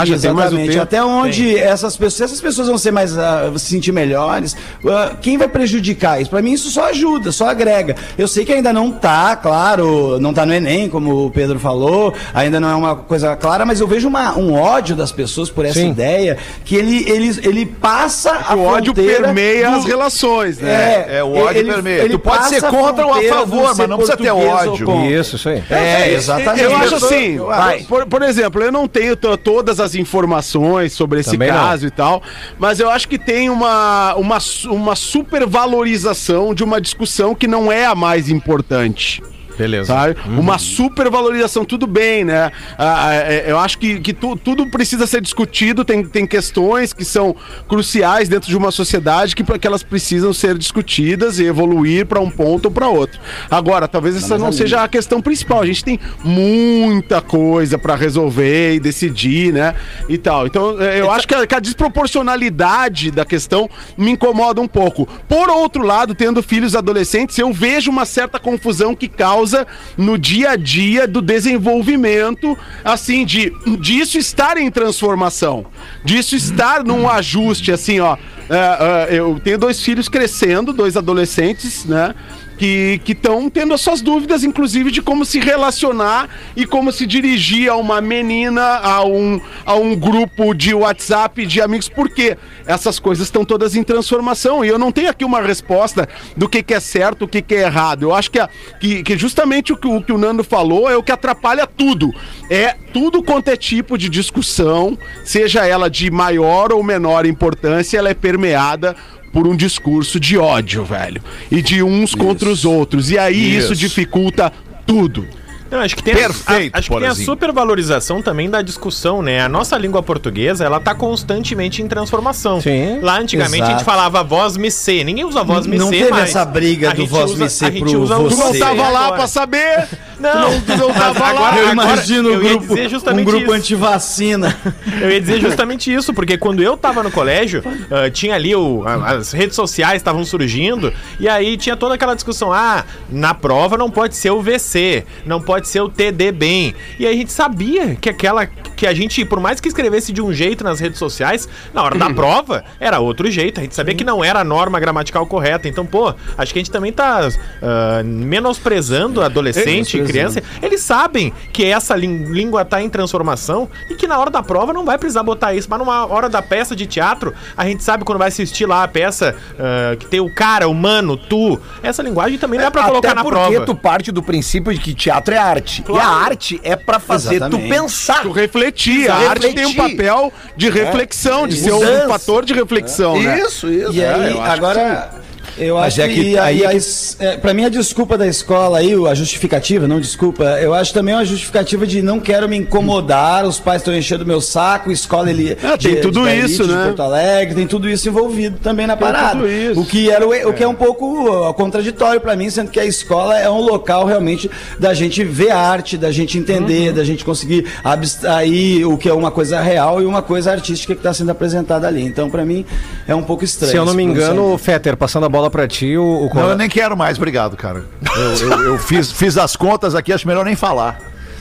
[0.00, 0.70] Ah, já tem mais Exatamente.
[0.72, 0.82] tempo?
[0.82, 4.56] Até onde essas pessoas, se essas pessoas vão ser mais ah, se sentir melhores,
[4.86, 6.30] ah, quem vai prejudicar isso?
[6.30, 7.96] Pra mim isso só ajuda, só agrega.
[8.16, 12.12] Eu sei que ainda não tá, claro, não tá no Enem, como o Pedro falou,
[12.34, 15.64] ainda não é uma coisa clara, mas eu vejo uma- um ódio das pessoas por
[15.64, 15.90] essa Sim.
[15.90, 21.06] ideia que ele, ele, ele passa a O ódio permeia do- as relações, né?
[21.18, 22.08] É, o ódio permeia.
[22.08, 24.88] Tu pode ser contra ou a favor, mas não precisa ter ódio.
[25.06, 25.62] Isso, isso aí.
[25.70, 26.64] É, exatamente.
[26.64, 27.84] Eu acho Eu assim, eu acho.
[27.84, 31.56] por, por exemplo, eu não tenho to- todas as informações sobre esse Também não.
[31.56, 32.22] caso e tal,
[32.58, 37.84] mas eu acho que tem uma, uma, uma supervalorização de uma discussão que não é
[37.84, 39.22] a mais importante.
[39.58, 39.92] Beleza.
[39.92, 40.16] Sabe?
[40.26, 42.52] Uma supervalorização, tudo bem, né?
[42.78, 47.04] Ah, é, eu acho que, que tu- tudo precisa ser discutido, tem, tem questões que
[47.04, 47.34] são
[47.68, 52.30] cruciais dentro de uma sociedade que, que elas precisam ser discutidas e evoluir para um
[52.30, 53.18] ponto ou para outro.
[53.50, 55.60] Agora, talvez essa não seja a questão principal.
[55.62, 59.74] A gente tem muita coisa para resolver e decidir, né?
[60.08, 60.46] E tal.
[60.46, 65.08] Então, é, eu acho que a, que a desproporcionalidade da questão me incomoda um pouco.
[65.28, 69.47] Por outro lado, tendo filhos adolescentes, eu vejo uma certa confusão que causa
[69.96, 75.66] no dia a dia do desenvolvimento, assim, de disso estar em transformação,
[76.04, 78.16] disso estar num ajuste, assim, ó.
[78.50, 82.14] É, é, eu tenho dois filhos crescendo, dois adolescentes, né?
[82.58, 87.70] Que estão tendo as suas dúvidas, inclusive, de como se relacionar e como se dirigir
[87.70, 93.26] a uma menina, a um, a um grupo de WhatsApp de amigos, porque essas coisas
[93.26, 94.64] estão todas em transformação.
[94.64, 97.54] E eu não tenho aqui uma resposta do que, que é certo, o que, que
[97.54, 98.02] é errado.
[98.02, 98.48] Eu acho que, a-
[98.80, 102.12] que, que justamente o que, o que o Nando falou é o que atrapalha tudo.
[102.50, 108.08] É tudo quanto é tipo de discussão, seja ela de maior ou menor importância, ela
[108.08, 108.96] é permeada
[109.32, 111.22] por um discurso de ódio, velho.
[111.50, 113.10] E de uns contra os outros.
[113.10, 113.76] E aí isso, Isso.
[113.76, 114.52] dificulta
[114.86, 115.26] tudo.
[115.70, 119.40] Não, acho que tem, Perfeito, a, acho que tem a supervalorização também da discussão, né?
[119.40, 122.60] A nossa língua portuguesa, ela tá constantemente em transformação.
[122.60, 123.84] Sim, Lá antigamente a gente exato.
[123.84, 125.04] falava voz me ser.
[125.04, 126.30] Ninguém usa voz me Não teve mais.
[126.30, 128.14] essa briga do voz me ser a gente pro você.
[128.14, 129.16] Tu não tava lá agora.
[129.16, 129.88] pra saber.
[130.18, 131.28] Não, Tu não tava lá.
[131.30, 133.52] agora- Eu agora imagino eu um grupo, dizer um justamente grupo isso.
[133.52, 134.56] antivacina.
[135.00, 138.82] Eu ia dizer justamente isso, porque quando eu tava no colégio, ah, tinha ali o,
[138.84, 143.76] a- as redes sociais estavam surgindo, e aí tinha toda aquela discussão: ah, na prova
[143.78, 146.74] não pode ser o VC, não pode ser o TD bem.
[146.98, 148.46] E a gente sabia que aquela.
[148.78, 151.98] Que a gente, por mais que escrevesse de um jeito nas redes sociais, na hora
[151.98, 153.58] da prova era outro jeito.
[153.58, 155.66] A gente sabia que não era a norma gramatical correta.
[155.68, 157.28] Então, pô, acho que a gente também tá
[157.60, 160.40] ah, menosprezando adolescente, criança.
[160.62, 164.84] Eles sabem que essa língua tá em transformação e que na hora da prova não
[164.84, 165.66] vai precisar botar isso.
[165.68, 168.88] Mas numa hora da peça de teatro, a gente sabe quando vai assistir lá a
[168.88, 171.60] peça ah, que tem o cara, o mano, tu.
[171.82, 173.66] Essa linguagem também dá pra colocar Até na porque prova.
[173.66, 175.82] tu parte do princípio de que teatro é arte.
[175.82, 176.00] Claro.
[176.00, 177.66] E a arte é pra fazer Exatamente.
[177.66, 178.22] tu pensar.
[178.22, 178.67] Tu refletir.
[179.04, 179.10] Exato.
[179.26, 179.96] A arte tem um Refletir.
[179.96, 183.40] papel de reflexão, de ser um fator de reflexão, né?
[183.40, 183.92] Isso, isso.
[183.92, 185.10] E É, aí, agora.
[185.58, 186.78] Eu acho é que, que aí e é
[187.18, 191.14] é, pra mim a desculpa da escola aí, a justificativa, não desculpa, eu acho também
[191.14, 195.56] uma justificativa de não quero me incomodar, os pais estão enchendo meu saco, escola ele
[195.62, 196.84] É, tem tudo da isso, de né?
[196.86, 199.32] Porto Alegre, tem tudo isso envolvido também na parada.
[199.32, 199.80] tudo isso.
[199.80, 202.80] O que era o, o que é um pouco ó, contraditório pra mim, sendo que
[202.80, 206.42] a escola é um local realmente da gente ver arte, da gente Uhum.
[206.42, 210.94] entender, da gente conseguir abstrair o que é uma coisa real e uma coisa artística
[210.94, 212.02] que está sendo apresentada ali.
[212.02, 212.64] Então, pra mim,
[213.06, 213.70] é um pouco estranho.
[213.72, 214.56] Se eu não me engano.
[214.58, 217.84] Fetter, passando a bola pra ti, o, o Não, eu nem quero mais, obrigado, cara.
[218.16, 220.98] Eu, eu- eu fiz, fiz as contas aqui, acho melhor nem falar.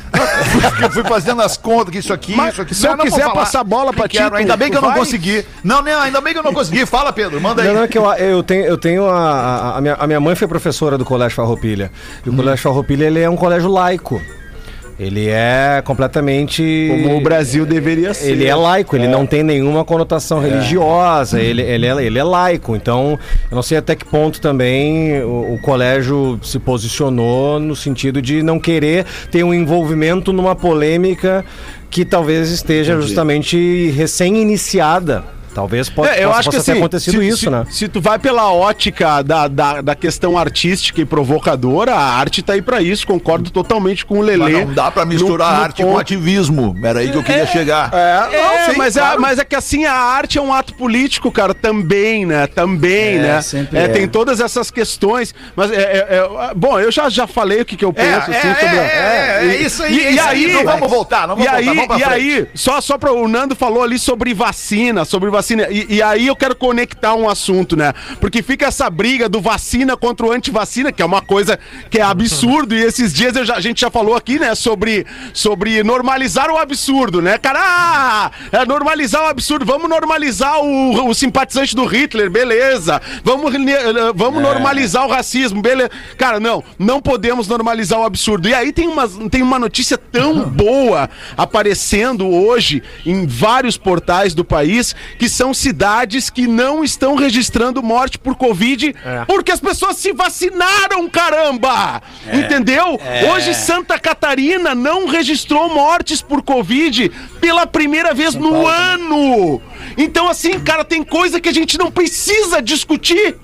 [0.82, 2.74] eu fui fazendo as contas que isso aqui, Mas isso aqui.
[2.74, 5.00] se eu não quiser passar a bola pra ti, ainda bem que eu não vai?
[5.00, 5.46] consegui.
[5.63, 6.86] Não, não, ainda bem que eu não consegui.
[6.86, 7.67] Fala, Pedro, manda aí.
[7.67, 10.34] Não, não, é que eu, eu tenho, eu tenho a, a, minha, a minha mãe
[10.34, 11.91] foi professora do Colégio Farroupilha.
[12.26, 14.22] E o Colégio Farroupilha, ele é um colégio laico.
[14.99, 16.88] Ele é completamente...
[16.89, 18.31] Como o Brasil deveria ser.
[18.31, 22.75] Ele é laico, ele não tem nenhuma conotação religiosa, ele, ele, é, ele é laico.
[22.75, 23.19] Então,
[23.51, 28.41] eu não sei até que ponto também o, o colégio se posicionou no sentido de
[28.41, 31.45] não querer ter um envolvimento numa polêmica
[31.91, 35.37] que talvez esteja justamente recém-iniciada.
[35.58, 37.65] Talvez pode, É, eu possa, acho que possa ter assim, acontecido se, isso, se- né?
[37.67, 42.54] Se tu vai pela ótica da, da, da questão artística e provocadora, a arte tá
[42.54, 43.08] aí pra isso.
[43.08, 44.52] Concordo totalmente com o Mas Lelê.
[44.65, 46.00] não dá pra misturar No- no arte com ponto.
[46.00, 46.76] ativismo.
[46.84, 47.89] Era aí que eu queria chegar.
[47.91, 49.17] É, É, sim, mas, claro.
[49.17, 52.46] é, mas é que assim, a arte é um ato político, cara, também, né?
[52.46, 53.39] Também, É, né?
[53.74, 53.88] É, é.
[53.88, 55.34] Tem todas essas questões.
[55.56, 58.32] Mas, é, é, é, bom, eu já, já falei o que, que eu É, penso,
[58.32, 58.78] é, assim, é, sobre...
[58.78, 61.36] é, é, e- isso aí, e, é e isso aí, aí, não vamos voltar, não
[61.36, 62.13] vamos e voltar, aí, vamos pra E frente.
[62.13, 63.12] aí, só, só pra...
[63.12, 65.46] O Nando falou ali sobre vacina, sobre vacina.
[65.47, 65.67] Vacina.
[65.69, 67.93] E, e aí eu quero conectar um assunto, né?
[68.19, 71.57] Porque fica essa briga do vacina contra o antivacina, que é uma coisa
[71.89, 72.75] que é absurdo.
[72.75, 77.21] E esses dias já- a gente já falou aqui, né, sobre, sobre normalizar o absurdo,
[77.21, 77.38] né?
[77.38, 79.65] Cara, ah, é normalizar o absurdo.
[79.65, 83.01] Vamos normalizar o, o simpatizante do Hitler, beleza.
[83.23, 85.89] Vamos, eh, vamos normalizar o racismo, beleza.
[86.17, 88.49] Cara, não, não podemos normalizar o absurdo.
[88.49, 94.43] E aí tem uma, tem uma notícia tão boa aparecendo hoje em vários portais do
[94.43, 98.95] país, que são cidades que não estão registrando morte por Covid,
[99.28, 102.02] porque as pessoas se vacinaram, caramba!
[102.34, 103.00] Entendeu?
[103.32, 109.62] Hoje Santa Catarina não registrou mortes por Covid pela primeira vez no ano.
[109.95, 113.36] Então, assim, cara, tem coisa que a gente não precisa discutir.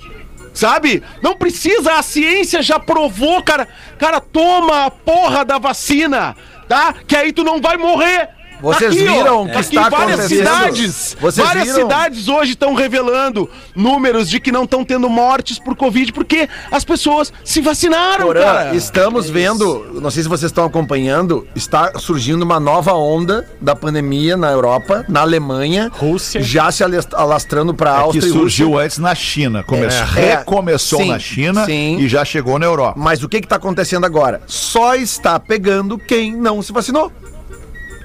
[0.52, 1.04] Sabe?
[1.22, 3.68] Não precisa, a ciência já provou, cara.
[4.00, 6.36] Cara, toma a porra da vacina,
[6.68, 6.94] tá?
[7.08, 8.30] Que aí tu não vai morrer.
[8.64, 10.38] Vocês Aqui, viram o que aqui está várias acontecendo?
[10.48, 11.80] cidades, Vocês várias viram?
[11.82, 16.86] cidades hoje estão revelando números de que não estão tendo mortes por Covid porque as
[16.86, 18.76] pessoas se vacinaram, Porã, cara.
[18.76, 24.38] estamos vendo, não sei se vocês estão acompanhando, está surgindo uma nova onda da pandemia
[24.38, 26.42] na Europa, na Alemanha, Rússia.
[26.42, 28.86] já se alast- alastrando para a É que Áustria e surgiu Rússia.
[28.86, 29.62] antes na China.
[29.64, 30.38] Começou, É.
[30.38, 31.98] recomeçou Sim, na China sim.
[32.00, 32.94] e já chegou na Europa.
[32.98, 34.42] Mas o que está acontecendo agora?
[34.48, 37.12] Só está pegando quem não se vacinou.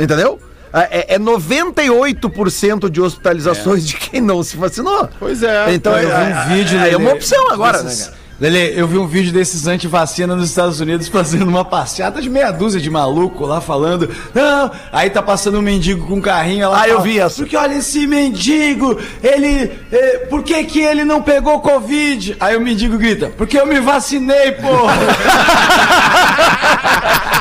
[0.01, 0.38] Entendeu?
[0.72, 5.09] É, é 98% de hospitalizações de quem não se vacinou.
[5.18, 5.72] Pois é.
[5.74, 8.04] Então Eu vi é, um vídeo, é, Lelê, uma opção agora, desses- né?
[8.07, 8.18] cara?
[8.40, 12.52] Lelê, eu vi um vídeo desses antivacina nos Estados Unidos fazendo uma passeata de meia
[12.52, 14.09] dúzia de maluco lá falando.
[14.33, 17.35] Não, aí tá passando um mendigo com um carrinho ela Ah, eu vi essa.
[17.35, 19.72] Porque olha esse mendigo, ele.
[19.90, 22.37] eh, por que que ele não pegou Covid?
[22.38, 24.94] Aí o mendigo grita, porque eu me vacinei, porra!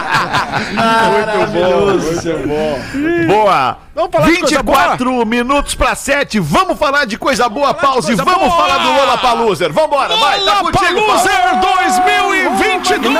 [0.73, 2.79] Maravilhoso, isso é bom.
[3.27, 3.77] Boa!
[3.95, 6.39] Vamos falar de coisa 24 minutos para 7.
[6.39, 8.07] Vamos falar de coisa boa, pause.
[8.15, 8.55] coisa Vamos boa.
[8.55, 9.73] falar do Lola Paluser.
[9.73, 10.99] Vambora, vai, tá contigo.
[10.99, 13.17] Lollapalooza 2022!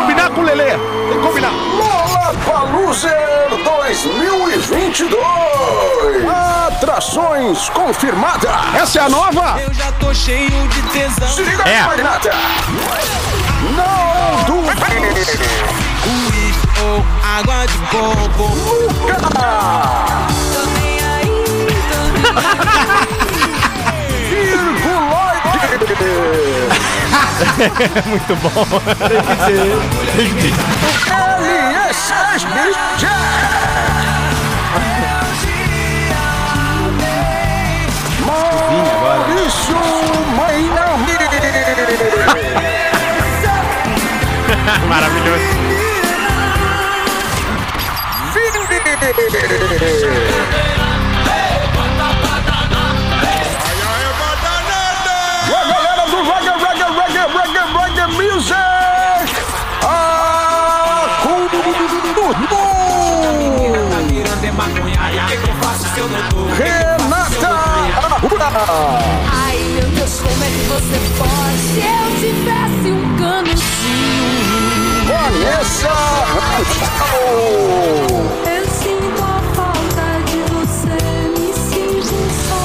[0.00, 0.70] Combinar com o Lelê.
[0.70, 0.78] Tem
[1.20, 1.50] que combinar.
[1.50, 3.08] Lollapalooza
[3.64, 5.18] 2022.
[6.68, 8.50] Atrações confirmadas.
[8.74, 9.60] Essa é a nova?
[9.60, 11.28] Eu já tô cheio de tesão.
[11.28, 11.82] Se liga É.
[11.82, 12.30] Magnata.
[13.62, 15.36] Não duvide.
[16.06, 18.46] Uísque ou água de coco.
[20.54, 21.30] Tô nem aí,
[28.06, 28.66] Muito bom.
[31.40, 32.46] LSS
[38.26, 39.78] Maurício
[40.36, 41.14] Mainami.
[44.88, 45.60] Maravilhoso.
[78.46, 80.98] Eu sinto a falta de você,
[81.36, 82.14] me sinto
[82.48, 82.60] só.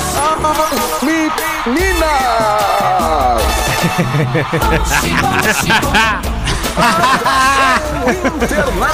[1.05, 2.15] Meninas!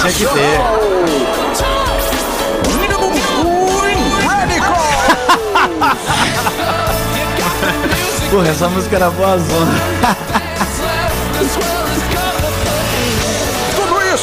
[0.00, 0.58] Tinha que ter.
[8.30, 9.72] Porra, essa música era boa zona.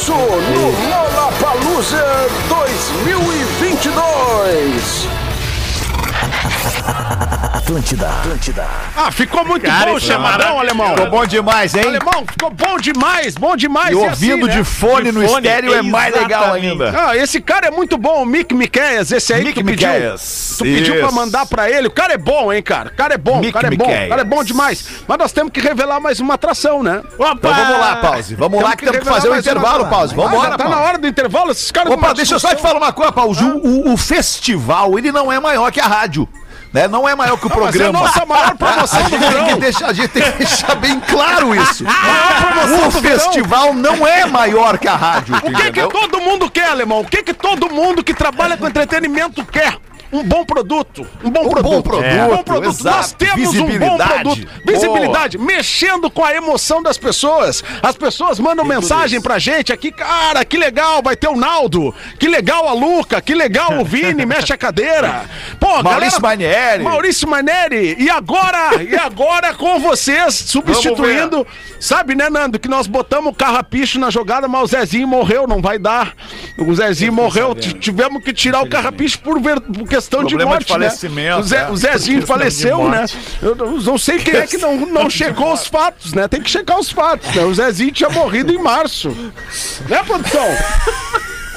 [0.00, 2.02] isso no Lollapalooza
[2.48, 5.08] 2022.
[7.64, 8.66] Atlântida, Atlântida.
[8.96, 10.58] Ah, ficou muito Cara, bom o é maravilhoso.
[10.60, 10.88] alemão.
[10.88, 11.84] Ficou bom demais, hein?
[11.86, 13.90] Alemão, ficou bom demais, bom demais.
[13.90, 14.64] E é ouvindo assim, de né?
[14.64, 16.82] fone no De fone, estéreo é mais legal exatamente.
[16.82, 16.94] ainda.
[17.08, 19.88] Ah, esse cara é muito bom, o Mick Miqueias, esse aí Mick que tu pediu.
[19.88, 20.54] Miqueias.
[20.58, 21.86] Tu pediu pra mandar pra ele.
[21.86, 22.88] O cara é bom, hein, cara?
[22.88, 23.84] O cara é bom, o cara é bom.
[23.84, 24.86] O cara é bom demais.
[25.06, 27.02] Mas nós temos que revelar mais uma atração, né?
[27.14, 28.34] Então vamos lá, pause.
[28.34, 30.14] Vamos lá que temos que fazer o uma intervalo, pause.
[30.14, 30.70] Ah, Vambora, já tá pause.
[30.78, 33.92] na hora do intervalo, esses caras Opa, deixa eu só te falar uma coisa, o-
[33.92, 36.28] o festival, ele não é maior que a rádio.
[36.72, 36.86] Né?
[36.86, 38.00] Não é maior que o mas é a programa.
[38.00, 39.46] nossa maior promoção a do gente tem verão.
[39.46, 41.84] que deixar, A gente tem que deixar bem claro isso.
[41.84, 43.18] o do verão.
[43.20, 45.34] festival não é maior que a rádio.
[45.36, 47.00] O que que todo mundo quer, alemão?
[47.00, 49.76] O que que todo mundo que trabalha com entretenimento quer?
[50.12, 51.06] Um bom produto.
[51.24, 51.70] Um bom Um produto.
[51.70, 52.24] bom produto, É.
[52.24, 52.68] Um bom produto.
[52.80, 52.96] exato.
[52.96, 54.48] Nós temos um bom produto.
[54.66, 55.38] Visibilidade.
[55.38, 57.62] Mexendo com a emoção das pessoas.
[57.82, 61.94] As pessoas mandam mensagem pra gente aqui, cara, que legal, vai ter o Naldo.
[62.18, 63.20] Que legal a Luca.
[63.20, 65.24] Que legal o Vini, mexe a cadeira.
[65.58, 66.82] Pô, Maurício Manieri.
[66.82, 67.96] Maurício Maneri.
[67.98, 71.46] E agora, e agora com vocês, substituindo.
[71.78, 75.62] Sabe, né, Nando, que nós botamos o carrapicho na jogada, mas o Zezinho morreu, não
[75.62, 76.14] vai dar.
[76.58, 79.60] O Zezinho morreu, tivemos que tirar o carrapicho por, ver-
[80.00, 81.40] questão de morte, de falecimento, né?
[81.40, 81.70] O, Ze- é.
[81.70, 83.04] o Zezinho faleceu, né?
[83.42, 86.26] Eu não, sei quem é que não, não checou os fatos, né?
[86.28, 87.44] Tem que checar os fatos, né?
[87.44, 89.10] O Zezinho tinha morrido em março.
[89.88, 90.46] Né, produção?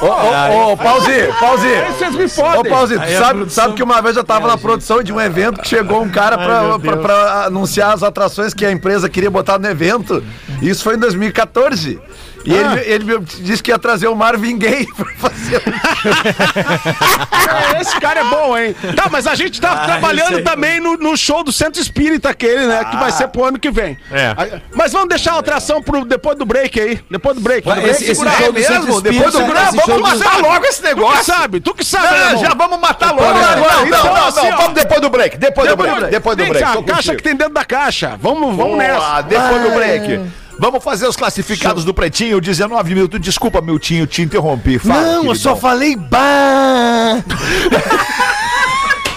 [0.02, 1.68] Ô, ô, ô, Pause, Pause.
[1.98, 2.72] Vocês me Ô, fodem.
[2.72, 5.62] Pause, tu sabe, produção- sabe que uma vez eu tava na produção de um evento
[5.62, 9.58] que chegou um cara pra, pra, pra anunciar as atrações que a empresa queria botar
[9.60, 10.22] no evento.
[10.62, 12.02] Isso foi em 2014.
[12.46, 15.62] E ele, ele me disse que ia trazer o Marvin Gaye pra fazer.
[17.76, 18.76] É, esse cara é bom, hein?
[18.96, 22.84] Tá, mas a gente tá trabalhando também no, no show do Centro Espírita aquele, né?
[22.86, 23.98] Que vai ser pro ano que vem.
[24.12, 24.36] É.
[24.76, 27.00] Mas vamos deixar a atração pro, depois do break aí.
[27.10, 27.66] Depois do break.
[27.68, 28.98] Vai, Do break, esse- esse segura show aí do Centro mesmo.
[28.98, 29.68] Espírita, Depois do break.
[29.68, 31.14] esse Vamos do- matar logo esse esse negócio.
[31.14, 33.22] Tu que sabe, tu que sabe, Não, não, já vamos matar logo.
[33.24, 34.56] Vamos Não, não, não, não, assim, ó.
[34.58, 35.38] vamos depois do break.
[35.38, 36.06] Depois do break.
[36.12, 36.60] Depois do break.
[36.66, 37.18] cá, tô a caixa contigo.
[37.18, 38.18] que tem dentro da caixa.
[38.22, 39.22] Vamos, vamos Boa, nessa.
[39.22, 40.22] depois do break.
[40.60, 43.20] Vamos fazer os classificados do Pretinho, 19 minutos.
[43.20, 44.78] Desculpa, Miltinho, te interrompi.
[44.80, 45.36] Fala, Não, eu queridão.
[45.36, 47.24] só falei bah.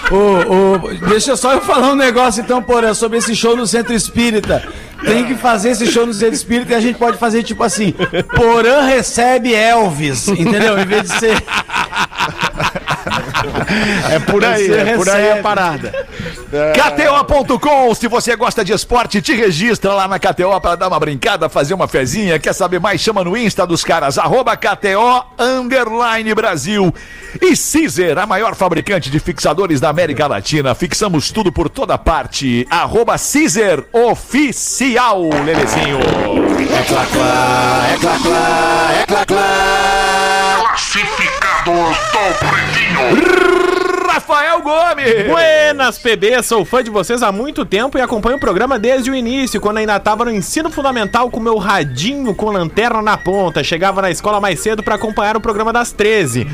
[0.08, 0.78] Ô, ô,
[1.08, 4.62] deixa eu só eu falar um negócio então, Porã, sobre esse show no Centro Espírita.
[5.04, 7.92] Tem que fazer esse show no Centro Espírita e a gente pode fazer tipo assim:
[8.36, 10.78] Porã recebe Elvis, entendeu?
[10.78, 11.42] Em vez de ser.
[14.10, 15.92] É por aí, é por aí a parada.
[16.74, 21.48] KTO.com, se você gosta de esporte, te registra lá na KTO para dar uma brincada,
[21.48, 22.38] fazer uma fezinha.
[22.38, 23.00] Quer saber mais?
[23.00, 26.92] Chama no Insta dos caras, arroba KTO Underline Brasil.
[27.40, 30.74] E Caesar, a maior fabricante de fixadores da América Latina.
[30.74, 32.66] Fixamos tudo por toda parte.
[32.70, 35.98] Arroba Caesar Oficial, Lelezinho.
[35.98, 40.56] É clá, clá, é clá, clá, é clá, clá.
[40.60, 43.75] Classificados do Pretinho.
[44.16, 45.26] Rafael Gomes.
[45.26, 49.14] Buenas, PB, sou fã de vocês há muito tempo e acompanho o programa desde o
[49.14, 53.62] início, quando ainda tava no ensino fundamental com meu radinho com lanterna na ponta.
[53.62, 56.46] Chegava na escola mais cedo pra acompanhar o programa das 13.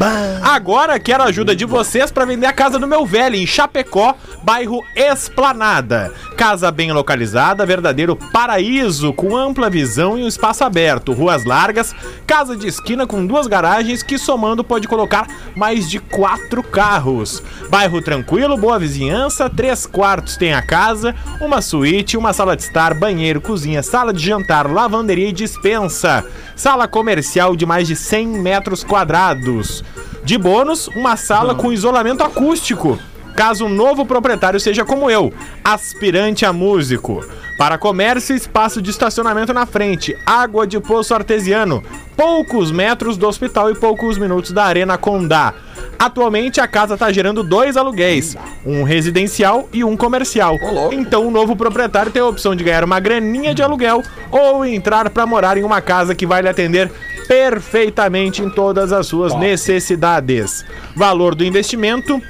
[0.43, 4.17] Agora quero a ajuda de vocês pra vender a casa do meu velho em Chapecó,
[4.43, 6.13] bairro Esplanada.
[6.37, 11.95] Casa bem localizada, verdadeiro paraíso, com ampla visão e um espaço aberto, ruas largas,
[12.27, 17.41] casa de esquina com duas garagens que somando pode colocar mais de quatro carros.
[17.69, 22.95] Bairro tranquilo, boa vizinhança, três quartos tem a casa, uma suíte, uma sala de estar,
[22.95, 26.25] banheiro, cozinha, sala de jantar, lavanderia e dispensa.
[26.55, 29.83] Sala comercial de mais de 100 metros quadrados.
[30.25, 32.99] De bônus, uma sala com isolamento acústico.
[33.37, 35.33] Caso o novo proprietário seja como eu,
[35.65, 37.25] aspirante a músico.
[37.59, 41.83] Para comércio, espaço de estacionamento na frente, água de poço artesiano,
[42.17, 45.55] poucos metros do hospital e poucos minutos da Arena Condá.
[45.99, 50.57] Atualmente a casa está gerando dois aluguéis, um residencial e um comercial.
[50.91, 55.09] Então o novo proprietário tem a opção de ganhar uma graninha de aluguel ou entrar
[55.11, 56.91] para morar em uma casa que vai lhe atender
[57.29, 60.65] perfeitamente em todas as suas necessidades.
[60.97, 62.21] Valor do investimento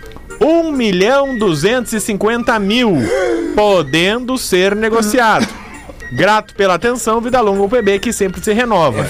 [0.43, 2.97] 1 milhão 250 mil,
[3.55, 5.47] podendo ser negociado.
[6.12, 9.07] Grato pela atenção, vida longa o PB que sempre se renova.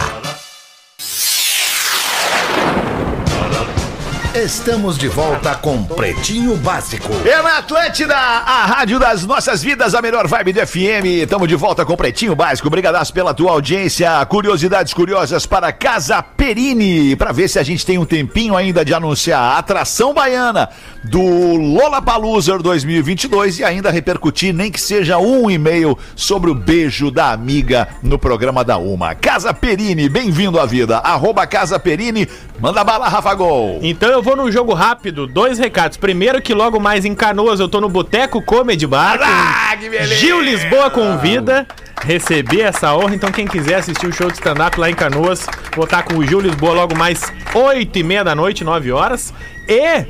[4.34, 7.09] Estamos de volta com Pretinho Básico.
[7.25, 11.05] É na Atlântida, a rádio das nossas vidas, a melhor vibe do FM.
[11.23, 12.69] Estamos de volta com o Pretinho Básico.
[12.69, 14.25] Obrigadaço pela tua audiência.
[14.27, 17.13] Curiosidades curiosas para Casa Perini.
[17.17, 20.69] Para ver se a gente tem um tempinho ainda de anunciar a atração baiana
[21.03, 27.34] do Lollapalooza 2022 e ainda repercutir, nem que seja um e-mail sobre o beijo da
[27.34, 29.13] amiga no programa da Uma.
[29.13, 30.99] Casa Perini, bem-vindo à vida.
[30.99, 32.29] Arroba Casa Perini.
[32.61, 33.79] Manda bala, Rafa Gol.
[33.82, 35.97] Então eu vou no jogo rápido, dois recados.
[35.97, 39.19] Primeiro que logo mais em Canoas eu tô no Boteco Comedy Bar.
[39.19, 40.13] Ah, que beleza.
[40.13, 41.65] Gil Lisboa convida.
[42.03, 45.86] Receber essa honra, então quem quiser assistir o show de stand-up lá em Canoas, vou
[45.86, 49.34] estar com o Gil Lisboa logo mais 8 e meia da noite, 9 horas.
[49.67, 50.05] E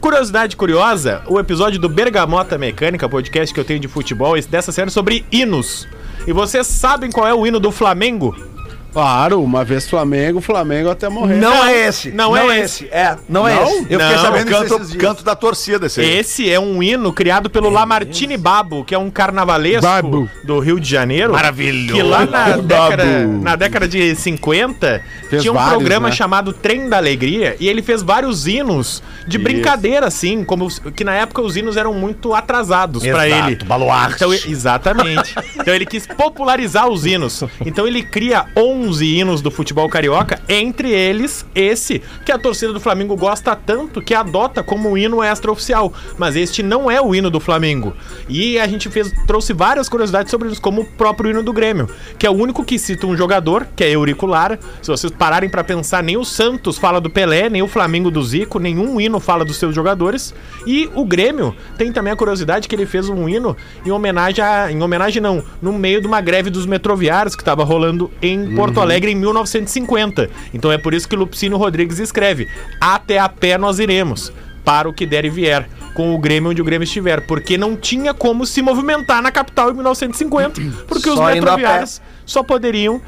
[0.00, 4.90] Curiosidade curiosa, o episódio do Bergamota Mecânica, podcast que eu tenho de futebol, dessa série
[4.90, 5.88] sobre hinos.
[6.24, 8.55] E vocês sabem qual é o hino do Flamengo?
[8.92, 11.36] Claro, uma vez Flamengo, Flamengo até morrer.
[11.36, 12.10] Não, é esse.
[12.10, 12.86] não é esse.
[12.90, 13.62] É, não, é Não?
[13.64, 13.76] esse.
[13.90, 16.18] Eu fiquei Não, sabendo disso Canto, canto da torcida, esse aí.
[16.18, 20.28] Esse é um hino criado pelo Lamartine Babo, que é um carnavalesco Babo.
[20.44, 21.32] do Rio de Janeiro.
[21.32, 21.94] Maravilhoso.
[21.94, 26.14] Que lá na década, na década de 50 Fez tinha um vários, programa né?
[26.14, 31.14] chamado Trem da Alegria e ele fez vários hinos de brincadeira, assim, como que na
[31.14, 33.64] época os hinos eram muito atrasados pra Exato, ele.
[33.64, 34.14] baluarte.
[34.16, 35.34] Então, exatamente.
[35.58, 37.42] então ele quis popularizar os hinos.
[37.64, 42.80] Então ele cria 11 hinos do futebol carioca, entre eles esse que a torcida do
[42.80, 45.92] Flamengo gosta tanto que adota como um hino extraoficial.
[46.18, 47.94] Mas este não é o hino do Flamengo.
[48.28, 51.88] E a gente fez, trouxe várias curiosidades sobre isso, como o próprio hino do Grêmio,
[52.18, 54.58] que é o único que cita um jogador, que é Euricular.
[54.82, 58.22] Se vocês pararem pra pensar, nem o Santos fala do Pelé, nem o Flamengo do
[58.22, 60.34] Zico, nenhum hino fala dos seus jogadores.
[60.66, 64.70] E o Grêmio tem também a curiosidade que ele fez um hino em homenagem a.
[64.70, 68.65] Em homenagem não, no meio de uma greve dos metroviários que estava rolando em Porto
[68.80, 70.30] Alegre em 1950.
[70.52, 72.48] Então é por isso que Lupicínio Rodrigues escreve:
[72.80, 74.32] Até a pé nós iremos,
[74.64, 75.68] para o que der e vier.
[75.94, 79.70] Com o Grêmio onde o Grêmio estiver, porque não tinha como se movimentar na capital
[79.70, 81.34] em 1950, porque os Só pé.
[81.34, 83.00] metroviários só poderiam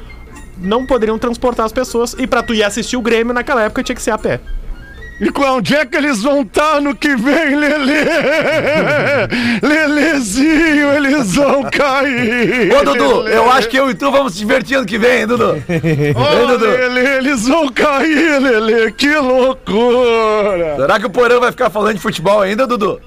[0.57, 3.95] não poderiam transportar as pessoas e pra tu ir assistir o Grêmio naquela época tinha
[3.95, 4.41] que ser a pé.
[5.19, 8.05] E onde é que eles vão estar no que vem, Lelê?
[9.61, 12.73] Lelezinho, eles vão cair.
[12.73, 15.27] Ô, Dudu, eu acho que eu e tu vamos se divertir ano que vem, hein,
[15.27, 15.51] Dudu?
[16.15, 16.65] Ô, Dudu?
[16.65, 18.91] Lelê, eles vão cair, Lelê.
[18.91, 20.75] Que loucura.
[20.77, 23.01] Será que o Porã vai ficar falando de futebol ainda, Dudu?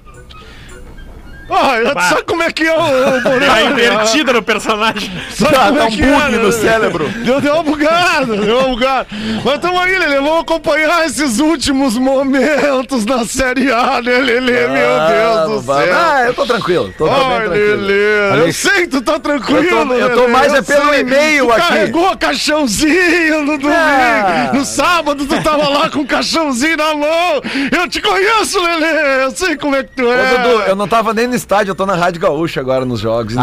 [1.54, 3.46] Ai, sabe como é que é o, o Porã?
[3.46, 5.10] Tá invertida no personagem.
[5.34, 6.52] Sabe Tá, como é um que bug é, no né?
[6.52, 7.08] cérebro.
[7.24, 9.06] Deu, deu uma bugada, deu uma bugada.
[9.44, 14.66] Mas tamo aí, Lelê, vamos acompanhar esses últimos momentos da Série A, né, Lelê?
[14.68, 15.94] Meu Deus do céu.
[15.94, 16.94] Ah, eu tô tranquilo.
[16.96, 17.82] Tô, Ai, tranquilo.
[17.82, 21.46] Lelê, eu sei que tu tá tranquilo, Eu tô- eu tô mais é pelo e-mail
[21.46, 21.60] Tu aqui.
[21.68, 23.72] carregou caixãozinho no domingo.
[23.72, 24.50] Ah.
[24.52, 27.42] No sábado tu tava lá com o caixãozinho na mão.
[27.76, 30.36] Eu te conheço, Lelê, eu sei como é que tu Ô, é.
[30.38, 33.32] Dudu, eu não tava nem no estádio, eu tô na Rádio Gaúcha agora nos jogos.
[33.34, 33.42] então-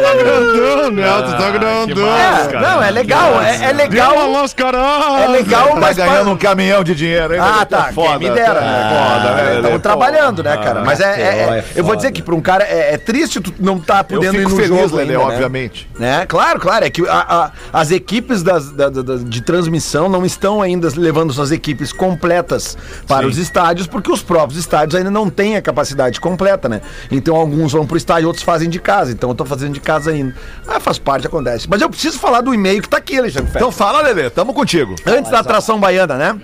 [0.00, 1.02] Tá grandão, né?
[1.22, 2.16] Tu tá grandão.
[2.16, 4.12] É, não, é legal, é, é legal.
[4.12, 5.24] Deu uma mascarada.
[5.24, 7.40] É legal, Tá mas ganhando pa- um caminhão de dinheiro, hein?
[7.40, 7.92] Ah, tá.
[7.92, 8.90] Foda, quem me dera, tá né?
[8.90, 9.56] Foda, né?
[9.56, 10.82] Estamos trabalhando, né, cara?
[10.84, 11.14] Mas é, é-
[11.44, 13.78] KTO é- é Eu vou dizer que pra um cara é, é triste tu não
[13.78, 15.32] tá podendo ir no feliz, jogo Lelê, ainda, né?
[15.34, 15.88] obviamente.
[15.98, 16.24] Né?
[16.26, 16.84] Claro, claro.
[16.84, 20.88] É que a- a- as equipes das- da- da- da- de transmissão não estão ainda
[20.96, 25.62] levando suas equipes completas para os estádios, porque os próprios estádios ainda não têm a
[25.62, 26.80] capacidade completa, né?
[27.10, 29.12] Então alguns vão pro estádio, outros fazem de casa.
[29.12, 30.34] Então eu tô fazendo de casa ainda.
[30.66, 31.68] Ah, faz parte, acontece.
[31.68, 33.50] Mas eu preciso falar do e-mail que tá aqui, Alexandre.
[33.54, 34.94] Então fala, Lelê, tamo contigo.
[35.04, 36.40] Antes da atração baiana, né?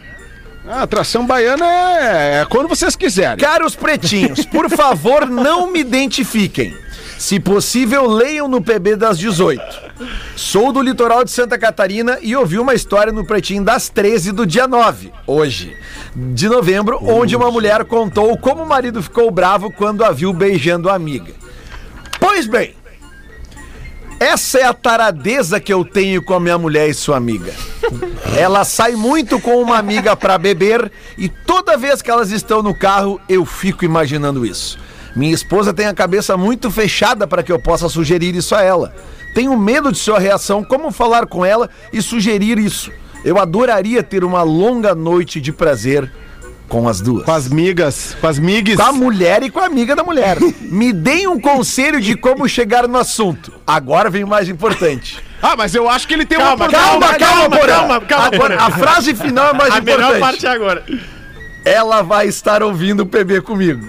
[0.69, 3.37] A atração baiana é, é quando vocês quiserem.
[3.37, 6.75] Caros pretinhos, por favor, não me identifiquem.
[7.19, 9.63] Se possível, leiam no PB das 18.
[10.37, 14.47] Sou do litoral de Santa Catarina e ouvi uma história no Pretinho das 13 do
[14.47, 15.75] dia 9, hoje,
[16.15, 20.91] de novembro, onde uma mulher contou como o marido ficou bravo quando a viu beijando
[20.91, 21.33] a amiga.
[22.21, 22.75] Pois bem,
[24.21, 27.53] essa é a taradeza que eu tenho com a minha mulher e sua amiga.
[28.37, 32.75] Ela sai muito com uma amiga pra beber e toda vez que elas estão no
[32.75, 34.79] carro eu fico imaginando isso.
[35.17, 38.95] Minha esposa tem a cabeça muito fechada para que eu possa sugerir isso a ela.
[39.35, 42.93] Tenho medo de sua reação, como falar com ela e sugerir isso.
[43.25, 46.13] Eu adoraria ter uma longa noite de prazer
[46.69, 47.25] com as duas.
[47.25, 48.77] Com as migas, com as migues.
[48.77, 50.37] Com a mulher e com a amiga da mulher.
[50.61, 53.53] Me deem um conselho de como chegar no assunto.
[53.67, 55.19] Agora vem o mais importante.
[55.41, 58.63] Ah, mas eu acho que ele tem Calma, uma Calma, calma, calma, calma, calma, Agora,
[58.63, 60.07] a frase final é mais A importante.
[60.07, 60.85] melhor parte é agora.
[61.65, 63.87] Ela vai estar ouvindo o PB comigo.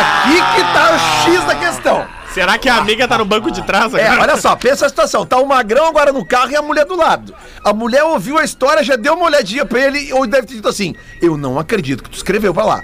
[0.00, 0.98] Aqui que tá o
[1.32, 2.06] X da questão.
[2.32, 4.22] Será que a amiga tá no banco de trás É, agora?
[4.22, 5.26] olha só, pensa a situação.
[5.26, 7.34] Tá o magrão agora no carro e a mulher do lado.
[7.64, 10.68] A mulher ouviu a história, já deu uma olhadinha pra ele ou deve ter dito
[10.68, 12.80] assim: Eu não acredito que tu escreveu pra lá.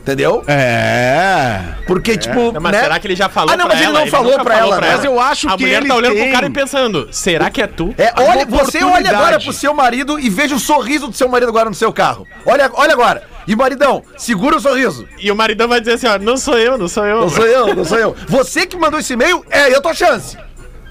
[0.00, 0.42] Entendeu?
[0.48, 1.60] É.
[1.86, 2.52] Porque, tipo.
[2.52, 2.80] Não, mas né?
[2.80, 4.00] será que ele já falou Ah, não, pra mas ele ela?
[4.00, 4.92] não falou pra ela, né?
[4.92, 7.50] Mas eu acho a que mulher ele tá olhando tem- pro cara e pensando, será
[7.50, 7.94] que é tu?
[7.98, 11.50] É, olha, você olha agora pro seu marido e veja o sorriso do seu marido
[11.50, 12.26] agora no seu carro.
[12.46, 13.22] Olha, olha agora.
[13.50, 15.08] E maridão, segura o sorriso.
[15.18, 17.22] E o maridão vai dizer assim, ó, não sou eu, não sou eu.
[17.22, 18.16] Não sou eu, não sou eu.
[18.28, 20.38] Você que mandou esse e-mail, é eu tua chance.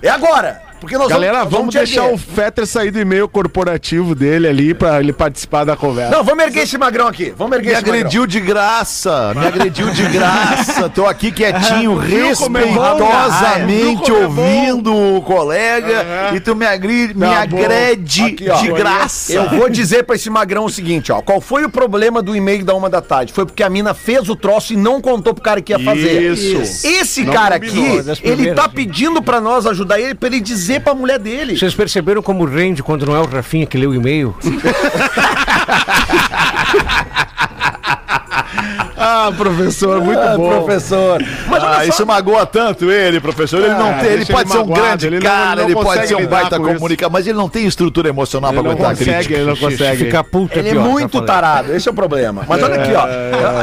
[0.01, 0.62] É agora.
[0.80, 2.15] Porque nós Galera, nós vamos te deixar erguer.
[2.15, 6.15] o Fetter sair do e-mail corporativo dele ali pra ele participar da conversa.
[6.15, 7.34] Não, vamos erguer esse magrão aqui.
[7.38, 7.99] Vamos erguer Me esse magrão.
[7.99, 10.89] agrediu de graça, me agrediu de graça.
[10.89, 14.23] Tô aqui quietinho, é respeitosamente é bom?
[14.23, 17.57] ouvindo o colega e tu me, agri, me Tá bom.
[17.57, 18.55] agrede Aqui, ó.
[18.61, 19.34] de graça.
[19.34, 21.21] Eu vou dizer pra esse magrão o seguinte, ó.
[21.21, 23.34] Qual foi o problema do e-mail da uma da tarde?
[23.34, 26.32] Foi porque a mina fez o troço e não contou pro cara que ia fazer.
[26.34, 26.88] Isso.
[26.88, 30.39] Esse Não cara combinou, aqui, das ele tá pedindo pra nós ajudar ele, pra ele
[30.39, 31.57] dizer pra mulher dele.
[31.57, 34.36] Vocês perceberam como rende quando não é o Rafinha que lê o e-mail?
[39.00, 40.50] Ah, professor, muito Ah, bom.
[40.64, 41.24] professor.
[41.47, 43.60] Mas ah, isso magoa tanto ele, professor.
[43.64, 45.62] Ele não Ah, tem, ele pode ele ser um magoado, grande ele não- cara, ele
[45.72, 46.76] ele, não pode ser um baita com isso.
[46.76, 49.34] comunicador, mas ele não tem estrutura emocional Ele pra não aguentar a consegue, crítica.
[49.36, 50.06] ele não consegue.
[50.06, 52.43] Ficar puto é Ele é pior, muito tarado, esse é o problema.
[52.47, 53.08] Mas olha aqui, ó.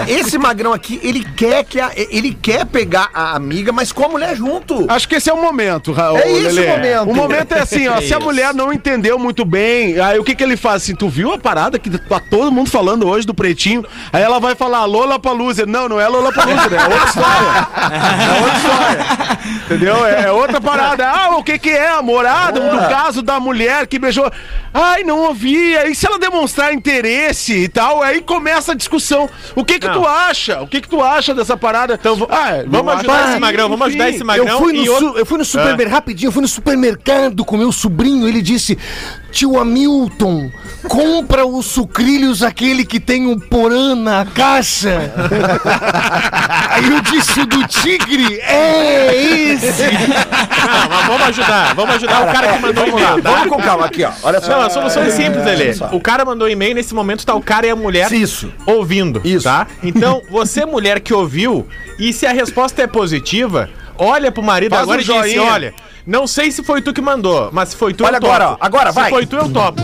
[0.09, 4.09] Esse magrão aqui, ele quer que a- ele quer pegar a amiga, mas com a
[4.09, 4.87] mulher junto.
[4.89, 6.18] Acho que esse é o momento, Raul.
[6.18, 7.11] É esse o momento.
[7.11, 7.97] O momento é assim, ó.
[7.97, 8.20] É se a isso.
[8.20, 10.76] mulher não entendeu muito bem, aí o que que ele faz?
[10.82, 13.84] Assim, tu viu a parada que tá todo mundo falando hoje do pretinho?
[14.12, 15.66] Aí ela vai falar Lola Palusa.
[15.66, 17.68] Não, não é Lola Palusa, é outra história.
[18.22, 19.38] É outra história.
[19.66, 20.06] Entendeu?
[20.06, 21.08] É, é outra parada.
[21.10, 21.88] Ah, o que que é?
[21.90, 24.30] A morada do caso da mulher que beijou.
[24.72, 25.76] Ai, não ouvi.
[25.76, 29.28] Aí se ela demonstrar interesse e tal, aí começa a discussão.
[29.54, 30.00] O que que Não.
[30.02, 30.60] tu acha?
[30.62, 31.94] O que que tu acha dessa parada?
[31.94, 34.46] Então, ah, Vamos ajudar esse magrão, vamos ajudar esse magrão.
[34.46, 37.44] Eu fui, no e outro- su- eu fui no supermercado, rapidinho, eu fui no supermercado
[37.44, 38.78] com meu sobrinho, ele disse,
[39.32, 40.50] tio Hamilton,
[40.88, 45.12] compra os sucrilhos aquele que tem um porã na caixa.
[46.70, 49.82] Aí o do tigre, é esse.
[49.82, 51.74] Não, mas vamos ajudar.
[51.74, 53.30] Vamos ajudar o cara que mandou o e-mail, tá?
[53.30, 54.10] vamos com calma aqui, ó.
[54.22, 54.52] Olha só.
[54.52, 55.74] Não, a solução é simples, Lelê.
[55.92, 58.52] O cara mandou e-mail, nesse momento tá o cara e a mulher Isso.
[58.66, 59.44] ouvindo, Isso.
[59.44, 59.66] tá?
[59.82, 61.66] Então, você mulher que ouviu,
[61.98, 65.38] e se a resposta é positiva, olha pro marido Faz agora um e diz assim,
[65.38, 65.74] olha,
[66.06, 68.32] não sei se foi tu que mandou, mas se foi tu, Olha eu topo.
[68.32, 69.10] agora, ó, agora, se vai.
[69.10, 69.82] foi tu, eu topo.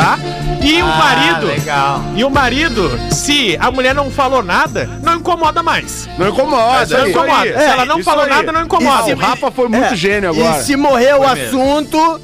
[0.00, 0.18] Tá?
[0.62, 2.02] E o marido, legal.
[2.14, 6.08] e o marido, se a mulher não falou nada, não incomoda mais.
[6.18, 6.98] Não incomoda.
[6.98, 7.42] Não incomoda.
[7.42, 7.52] aí.
[7.52, 8.30] Se ela não falou aí.
[8.30, 9.14] nada, não incomoda.
[9.14, 10.58] O Rafa foi muito gênio agora.
[10.58, 12.20] E se morrer o assunto,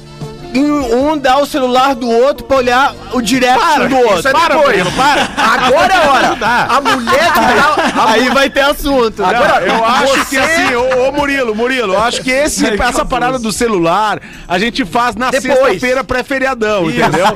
[0.63, 4.19] um dá o celular do outro pra olhar o direct do outro.
[4.19, 4.77] Isso é Para, depois.
[4.77, 5.29] Murilo, para.
[5.37, 6.37] Agora é a hora.
[6.69, 7.75] A mulher que tá.
[7.95, 9.21] a Aí vai ter assunto.
[9.21, 9.27] né?
[9.27, 13.37] Agora, Eu acho que assim, ô, ô, Murilo, Murilo, eu acho que esse, essa parada
[13.39, 17.27] do celular a gente faz na sexta-feira pré-feriadão, entendeu?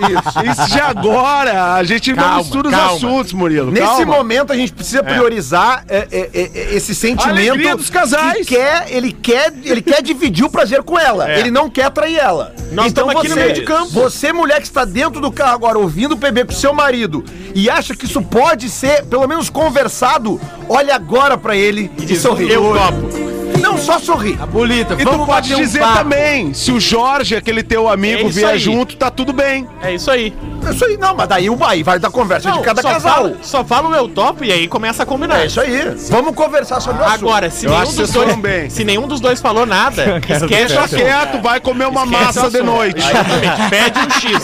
[0.52, 0.70] Isso.
[0.70, 2.96] já agora, a gente Calma, não mistura os calma.
[2.96, 3.72] assuntos, Murilo.
[3.72, 4.06] Nesse calma.
[4.18, 8.38] momento a gente precisa priorizar é, é, é, é, esse sentimento dos casais.
[8.48, 11.30] que quer, ele quer, ele quer dividir o prazer com ela.
[11.30, 11.40] É.
[11.40, 12.54] Ele não quer trair ela.
[12.72, 13.90] Nós então aqui no você, meio de campo.
[13.90, 17.70] você mulher que está dentro do carro agora ouvindo o PB com seu marido e
[17.70, 22.52] acha que isso pode ser pelo menos conversado, olha agora pra ele e, sorri.
[22.52, 23.41] Eu topo.
[23.62, 24.34] Não só sorri.
[24.52, 28.60] Bonita, E tu pode dizer também, se o Jorge, aquele teu amigo, É vier aí.
[28.60, 29.68] junto, tá tudo bem.
[29.82, 30.34] É isso aí.
[30.70, 33.14] Isso aí não, mas daí o aí vai da conversa de Não, cada só casal.
[33.16, 35.42] Fala, só fala o eu topo e aí começa a combinar.
[35.42, 35.96] É isso aí.
[36.10, 37.26] Vamos conversar sobre o assunto.
[37.26, 38.70] Agora, se Eu nenhum, dos dois, bem.
[38.70, 41.00] se nenhum dos dois falou nada, esquece Deixa assunto.
[41.00, 43.00] quieto, vai comer uma Esquece massa de noite.
[43.00, 43.70] Exatamente.
[43.70, 44.44] Pede um X.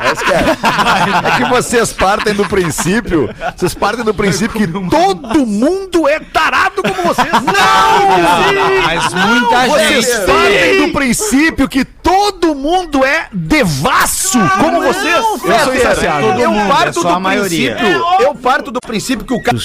[0.00, 6.82] É que vocês partem do princípio, vocês partem do princípio que todo mundo é tarado
[6.82, 7.28] como vocês.
[7.30, 8.82] Não!
[8.84, 10.26] Mas muita Vocês gente.
[10.26, 15.24] partem do princípio que todo mundo é devasso como vocês.
[15.44, 16.30] Eu sou insaciável.
[16.38, 18.04] Eu mundo, parto é do princípio.
[18.20, 19.58] Eu parto do princípio que o cara.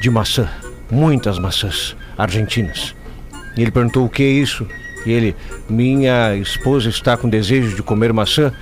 [0.00, 0.48] de maçã,
[0.90, 2.94] muitas maçãs argentinas.
[3.56, 4.66] E ele perguntou o que é isso?
[5.06, 5.36] E ele,
[5.68, 8.52] minha esposa está com desejo de comer maçã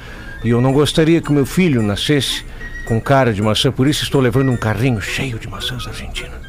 [0.44, 2.44] e eu não gostaria que meu filho nascesse
[2.84, 6.44] com cara de maçã, por isso estou levando um carrinho cheio de maçãs argentinas.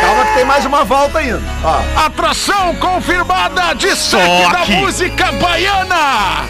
[0.01, 1.43] Calma que tem mais uma volta ainda.
[1.63, 1.81] Ó.
[2.07, 6.47] Atração confirmada de sete da música baiana!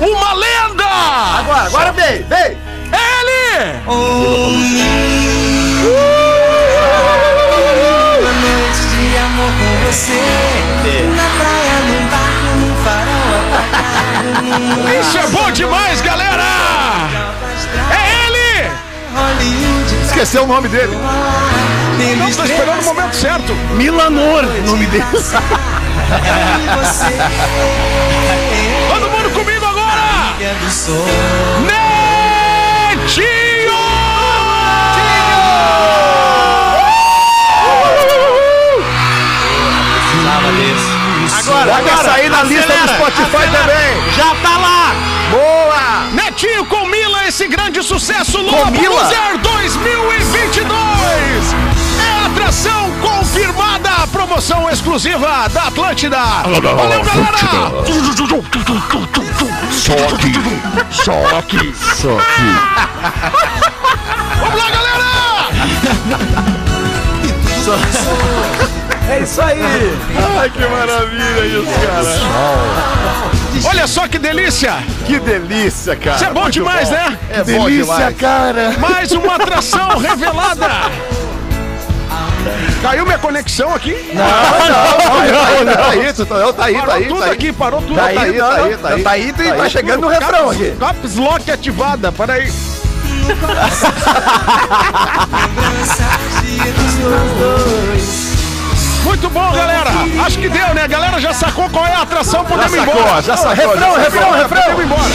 [0.00, 0.84] Uma lenda!
[1.38, 2.56] Agora, agora vem, vem!
[2.92, 3.78] Ele!
[3.86, 3.94] Uma
[8.32, 10.22] noite de amor com você
[11.16, 16.44] Na praia, num barco, num farol apagado Isso é bom demais, galera!
[17.90, 18.70] É ele!
[20.04, 20.96] Esqueceu o nome dele.
[22.18, 23.52] Não, tô esperando o momento certo.
[23.74, 25.04] Milanor, nome dele.
[30.54, 31.06] Do sol
[33.00, 33.78] Netinho!
[41.38, 44.10] Agora, vai sair na lista do Spotify também.
[44.12, 44.94] Já tá lá!
[45.30, 46.08] Boa!
[46.12, 48.72] Netinho com Mila, esse grande sucesso Mila?
[48.72, 51.97] Cruzeiro 2022!
[52.48, 56.16] É atração confirmada, promoção exclusiva da Atlântida!
[56.16, 57.36] Valeu, galera!
[59.70, 60.32] Só aqui.
[60.90, 61.74] Só aqui.
[61.94, 62.48] Só aqui.
[64.40, 64.98] Vamos lá, galera!
[69.10, 69.60] É isso aí.
[70.40, 72.16] Ai, que maravilha isso, cara.
[73.68, 74.78] Olha só que delícia!
[75.06, 76.16] Que delícia, cara.
[76.16, 76.94] Isso é bom Muito demais, bom.
[76.94, 77.18] né?
[77.30, 78.16] É bom Delícia, demais.
[78.16, 78.74] cara.
[78.78, 80.68] Mais uma atração revelada!
[82.82, 84.12] Caiu minha conexão aqui?
[84.14, 87.32] Não, não, tá aí, tu tá, tá aí, tá Parou aí, tudo tá aí.
[87.32, 87.94] aqui, parou tudo.
[87.96, 89.02] Tá aí, tá aí, tá aí, tá aí.
[89.02, 90.20] Tá aí, Tá tá aí, chegando no tudo.
[90.20, 90.76] refrão aqui.
[90.78, 92.52] Caps Lock ativada, peraí.
[99.04, 99.90] Muito bom, galera.
[100.24, 100.82] Acho que deu, né?
[100.82, 103.22] A galera já sacou qual é a atração, podemos ir embora.
[103.22, 104.62] já sacou, Refrão, refrão, refrão.
[104.62, 105.08] Podemos ir embora.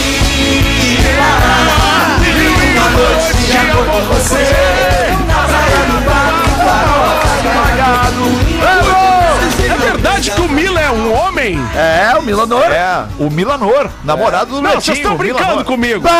[11.44, 11.60] Homem?
[11.76, 12.64] É, o Milanor.
[12.72, 14.82] É, o Milanor, namorado do Não, Netinho.
[14.82, 15.66] vocês estão brincando Milanor.
[15.66, 16.04] comigo.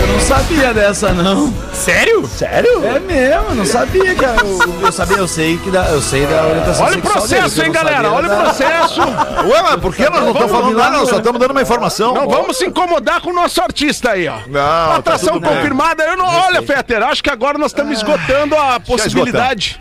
[0.00, 1.52] Eu não sabia dessa, não.
[1.72, 2.26] Sério?
[2.28, 2.84] Sério?
[2.84, 6.26] É mesmo, não sabia que era o- eu sabia, eu sei que dá, eu sei
[6.26, 7.96] da orientação Olha o sexual processo, dele, hein, eu não galera?
[8.02, 9.00] sabia Olha o da- processo.
[9.48, 10.96] Ué, mas por que nós não estamos falando nada?
[10.98, 12.14] Nós só estamos dando uma informação.
[12.14, 14.38] Não, vamos se incomodar com o nosso artista aí, ó.
[14.46, 15.56] Não, Atração tá tudo bem.
[15.56, 16.02] confirmada.
[16.04, 19.80] Eu não, olha, Fetter, acho que agora nós estamos esgotando a possibilidade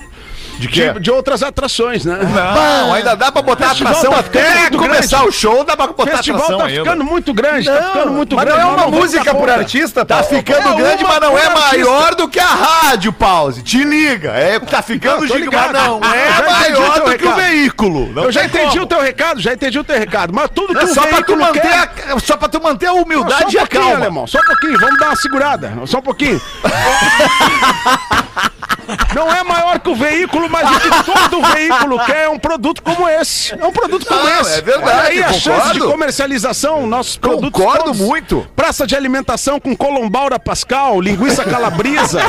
[0.59, 0.91] De quê?
[0.93, 2.19] de, de outras atrações, né?
[2.21, 5.29] Não, ainda dá pra botar Festival atração tá até começar grande.
[5.29, 6.83] o show, dá pra botar festival atração tá ainda.
[6.83, 8.61] ficando muito grande, tá ficando muito Mas grande.
[8.61, 11.21] não é nós uma vamos música dar por artista, Tá ficando É grande, uma mas
[11.21, 13.63] não é maior do que a rádio, pause.
[13.63, 14.31] Te liga.
[14.31, 18.11] É, tá ficando Não, gigante, mas não é maior do que o veículo.
[18.13, 20.33] Não Eu já entendi o teu recado, já entendi o teu recado.
[20.33, 21.89] Mas tudo que É o veículo manter quer...
[22.21, 23.95] só pra tu manter a Não, humildade e a calma.
[23.95, 26.41] alemão, só um pouquinho, vamos dar uma segurada, só um pouquinho.
[29.15, 32.81] Não é maior que o veículo, mas o que todo veículo quer é um produto
[32.81, 33.53] como esse.
[33.53, 34.59] É um produto como Não, esse.
[34.59, 37.51] é verdade, Olha aí a chance de comercialização, nossos produtos.
[37.51, 37.99] Concordo todos.
[37.99, 38.47] muito.
[38.55, 42.19] Praça de alimentação com colombaura pascal, linguiça calabrisa,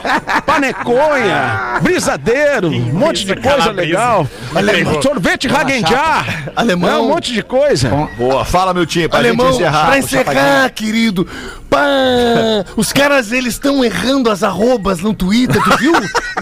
[0.46, 4.26] paneconha, brisadeiro, um monte de coisa legal.
[5.02, 6.90] Sorvete Hagenjar, Alemão.
[6.90, 7.88] é um monte de coisa.
[8.16, 9.86] Boa, fala, meu time, pra Alemão, gente encerrar.
[9.86, 11.26] pra encerrar, querido.
[11.68, 11.84] Pá,
[12.76, 15.92] os caras, eles estão errando as arrobas no Twitter, tu viu?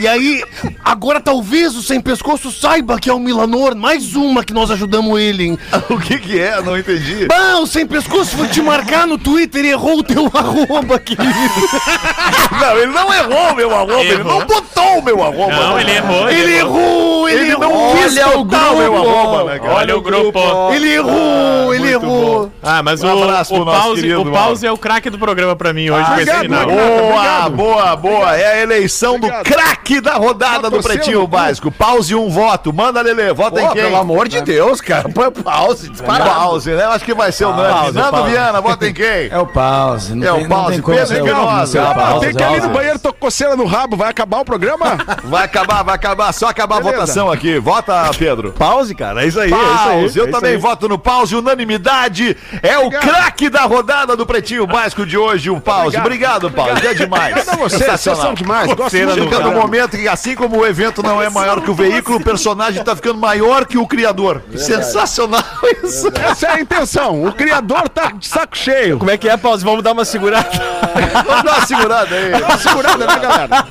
[0.01, 0.43] E aí,
[0.85, 5.19] agora talvez o Sem Pescoço saiba que é o Milanor, mais uma que nós ajudamos
[5.21, 5.59] ele, hein?
[5.91, 6.61] O que que é?
[6.63, 7.27] Não entendi.
[7.27, 11.27] Pá, o Sem Pescoço foi te marcar no Twitter e errou o teu arroba, querido.
[12.61, 14.39] Não, ele não errou meu arroba, ele Errou.
[14.41, 15.53] não botou o meu arroba.
[15.53, 16.29] Não, ele errou.
[16.31, 17.61] Ele errou, ele, Ele errou.
[17.95, 19.75] não quis Olha botar o meu arroba, né, cara?
[19.75, 20.39] Olha o grupo.
[20.73, 22.53] Ele errou, ele errou.
[22.67, 25.09] Ah, mas Um o, abraço pro o, nosso pause, querido o pause é o craque
[25.11, 26.67] do programa pra mim hoje com esse obrigado.
[26.67, 27.51] Boa, Obrigado.
[27.57, 28.37] boa, boa.
[28.37, 29.45] É a eleição do Obrigado.
[29.45, 31.27] craque da rodada Tá do Pretinho pô.
[31.29, 31.71] Básico.
[31.71, 32.73] Pause um voto.
[32.73, 33.33] Manda, Lelê.
[33.33, 33.83] Vota em Pô, quem?
[33.83, 35.09] pelo amor de Deus, cara.
[35.09, 36.29] Põe pause, disparado.
[36.31, 36.85] Pause, né?
[36.85, 37.73] Eu acho que vai ser o Nando.
[37.75, 38.31] Pause, Nando pause.
[38.31, 39.29] Viana, vota em quem?
[39.31, 40.15] É o pause.
[40.15, 40.83] Não É o pause.
[40.83, 42.75] Pedro ser o Ah, pause, Tem que ir ali no pause.
[42.75, 44.97] banheiro, tô com coceira no rabo, vai acabar o programa?
[45.25, 46.33] Vai acabar, vai acabar.
[46.33, 47.59] Só acabar a votação aqui.
[47.59, 48.53] Vota, Pedro.
[48.53, 49.25] Pause, cara.
[49.25, 50.19] É isso aí, Pause.
[50.19, 51.35] Eu também voto no pause.
[51.37, 52.37] Unanimidade.
[52.63, 55.97] É o craque da rodada do Pretinho Básico de hoje, o pause.
[55.97, 56.87] Obrigado, pause.
[56.87, 57.37] É demais.
[57.37, 58.73] Obrigado a vocês, vocês são demais.
[58.73, 62.19] Gosto Chega no momento que, assim como o evento não é maior que o veículo,
[62.19, 64.43] o personagem tá ficando maior que o criador.
[64.57, 65.43] Sensacional
[65.83, 66.09] isso.
[66.15, 67.25] Essa é a intenção.
[67.25, 68.99] O criador tá de saco cheio.
[68.99, 69.65] Como é que é, pause?
[69.65, 70.49] Vamos dar uma segurada.
[71.27, 72.31] Vamos dar uma segurada aí.
[72.31, 73.67] Dá uma segurada, né, galera?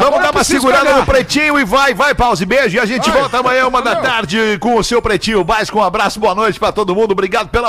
[0.00, 2.44] Vamos dar uma segurada no pretinho e vai, vai, pause.
[2.44, 2.76] Beijo.
[2.76, 5.78] E a gente volta amanhã, uma da tarde, com o seu pretinho básico.
[5.78, 7.12] Um abraço, boa noite pra todo mundo.
[7.12, 7.68] Obrigado pela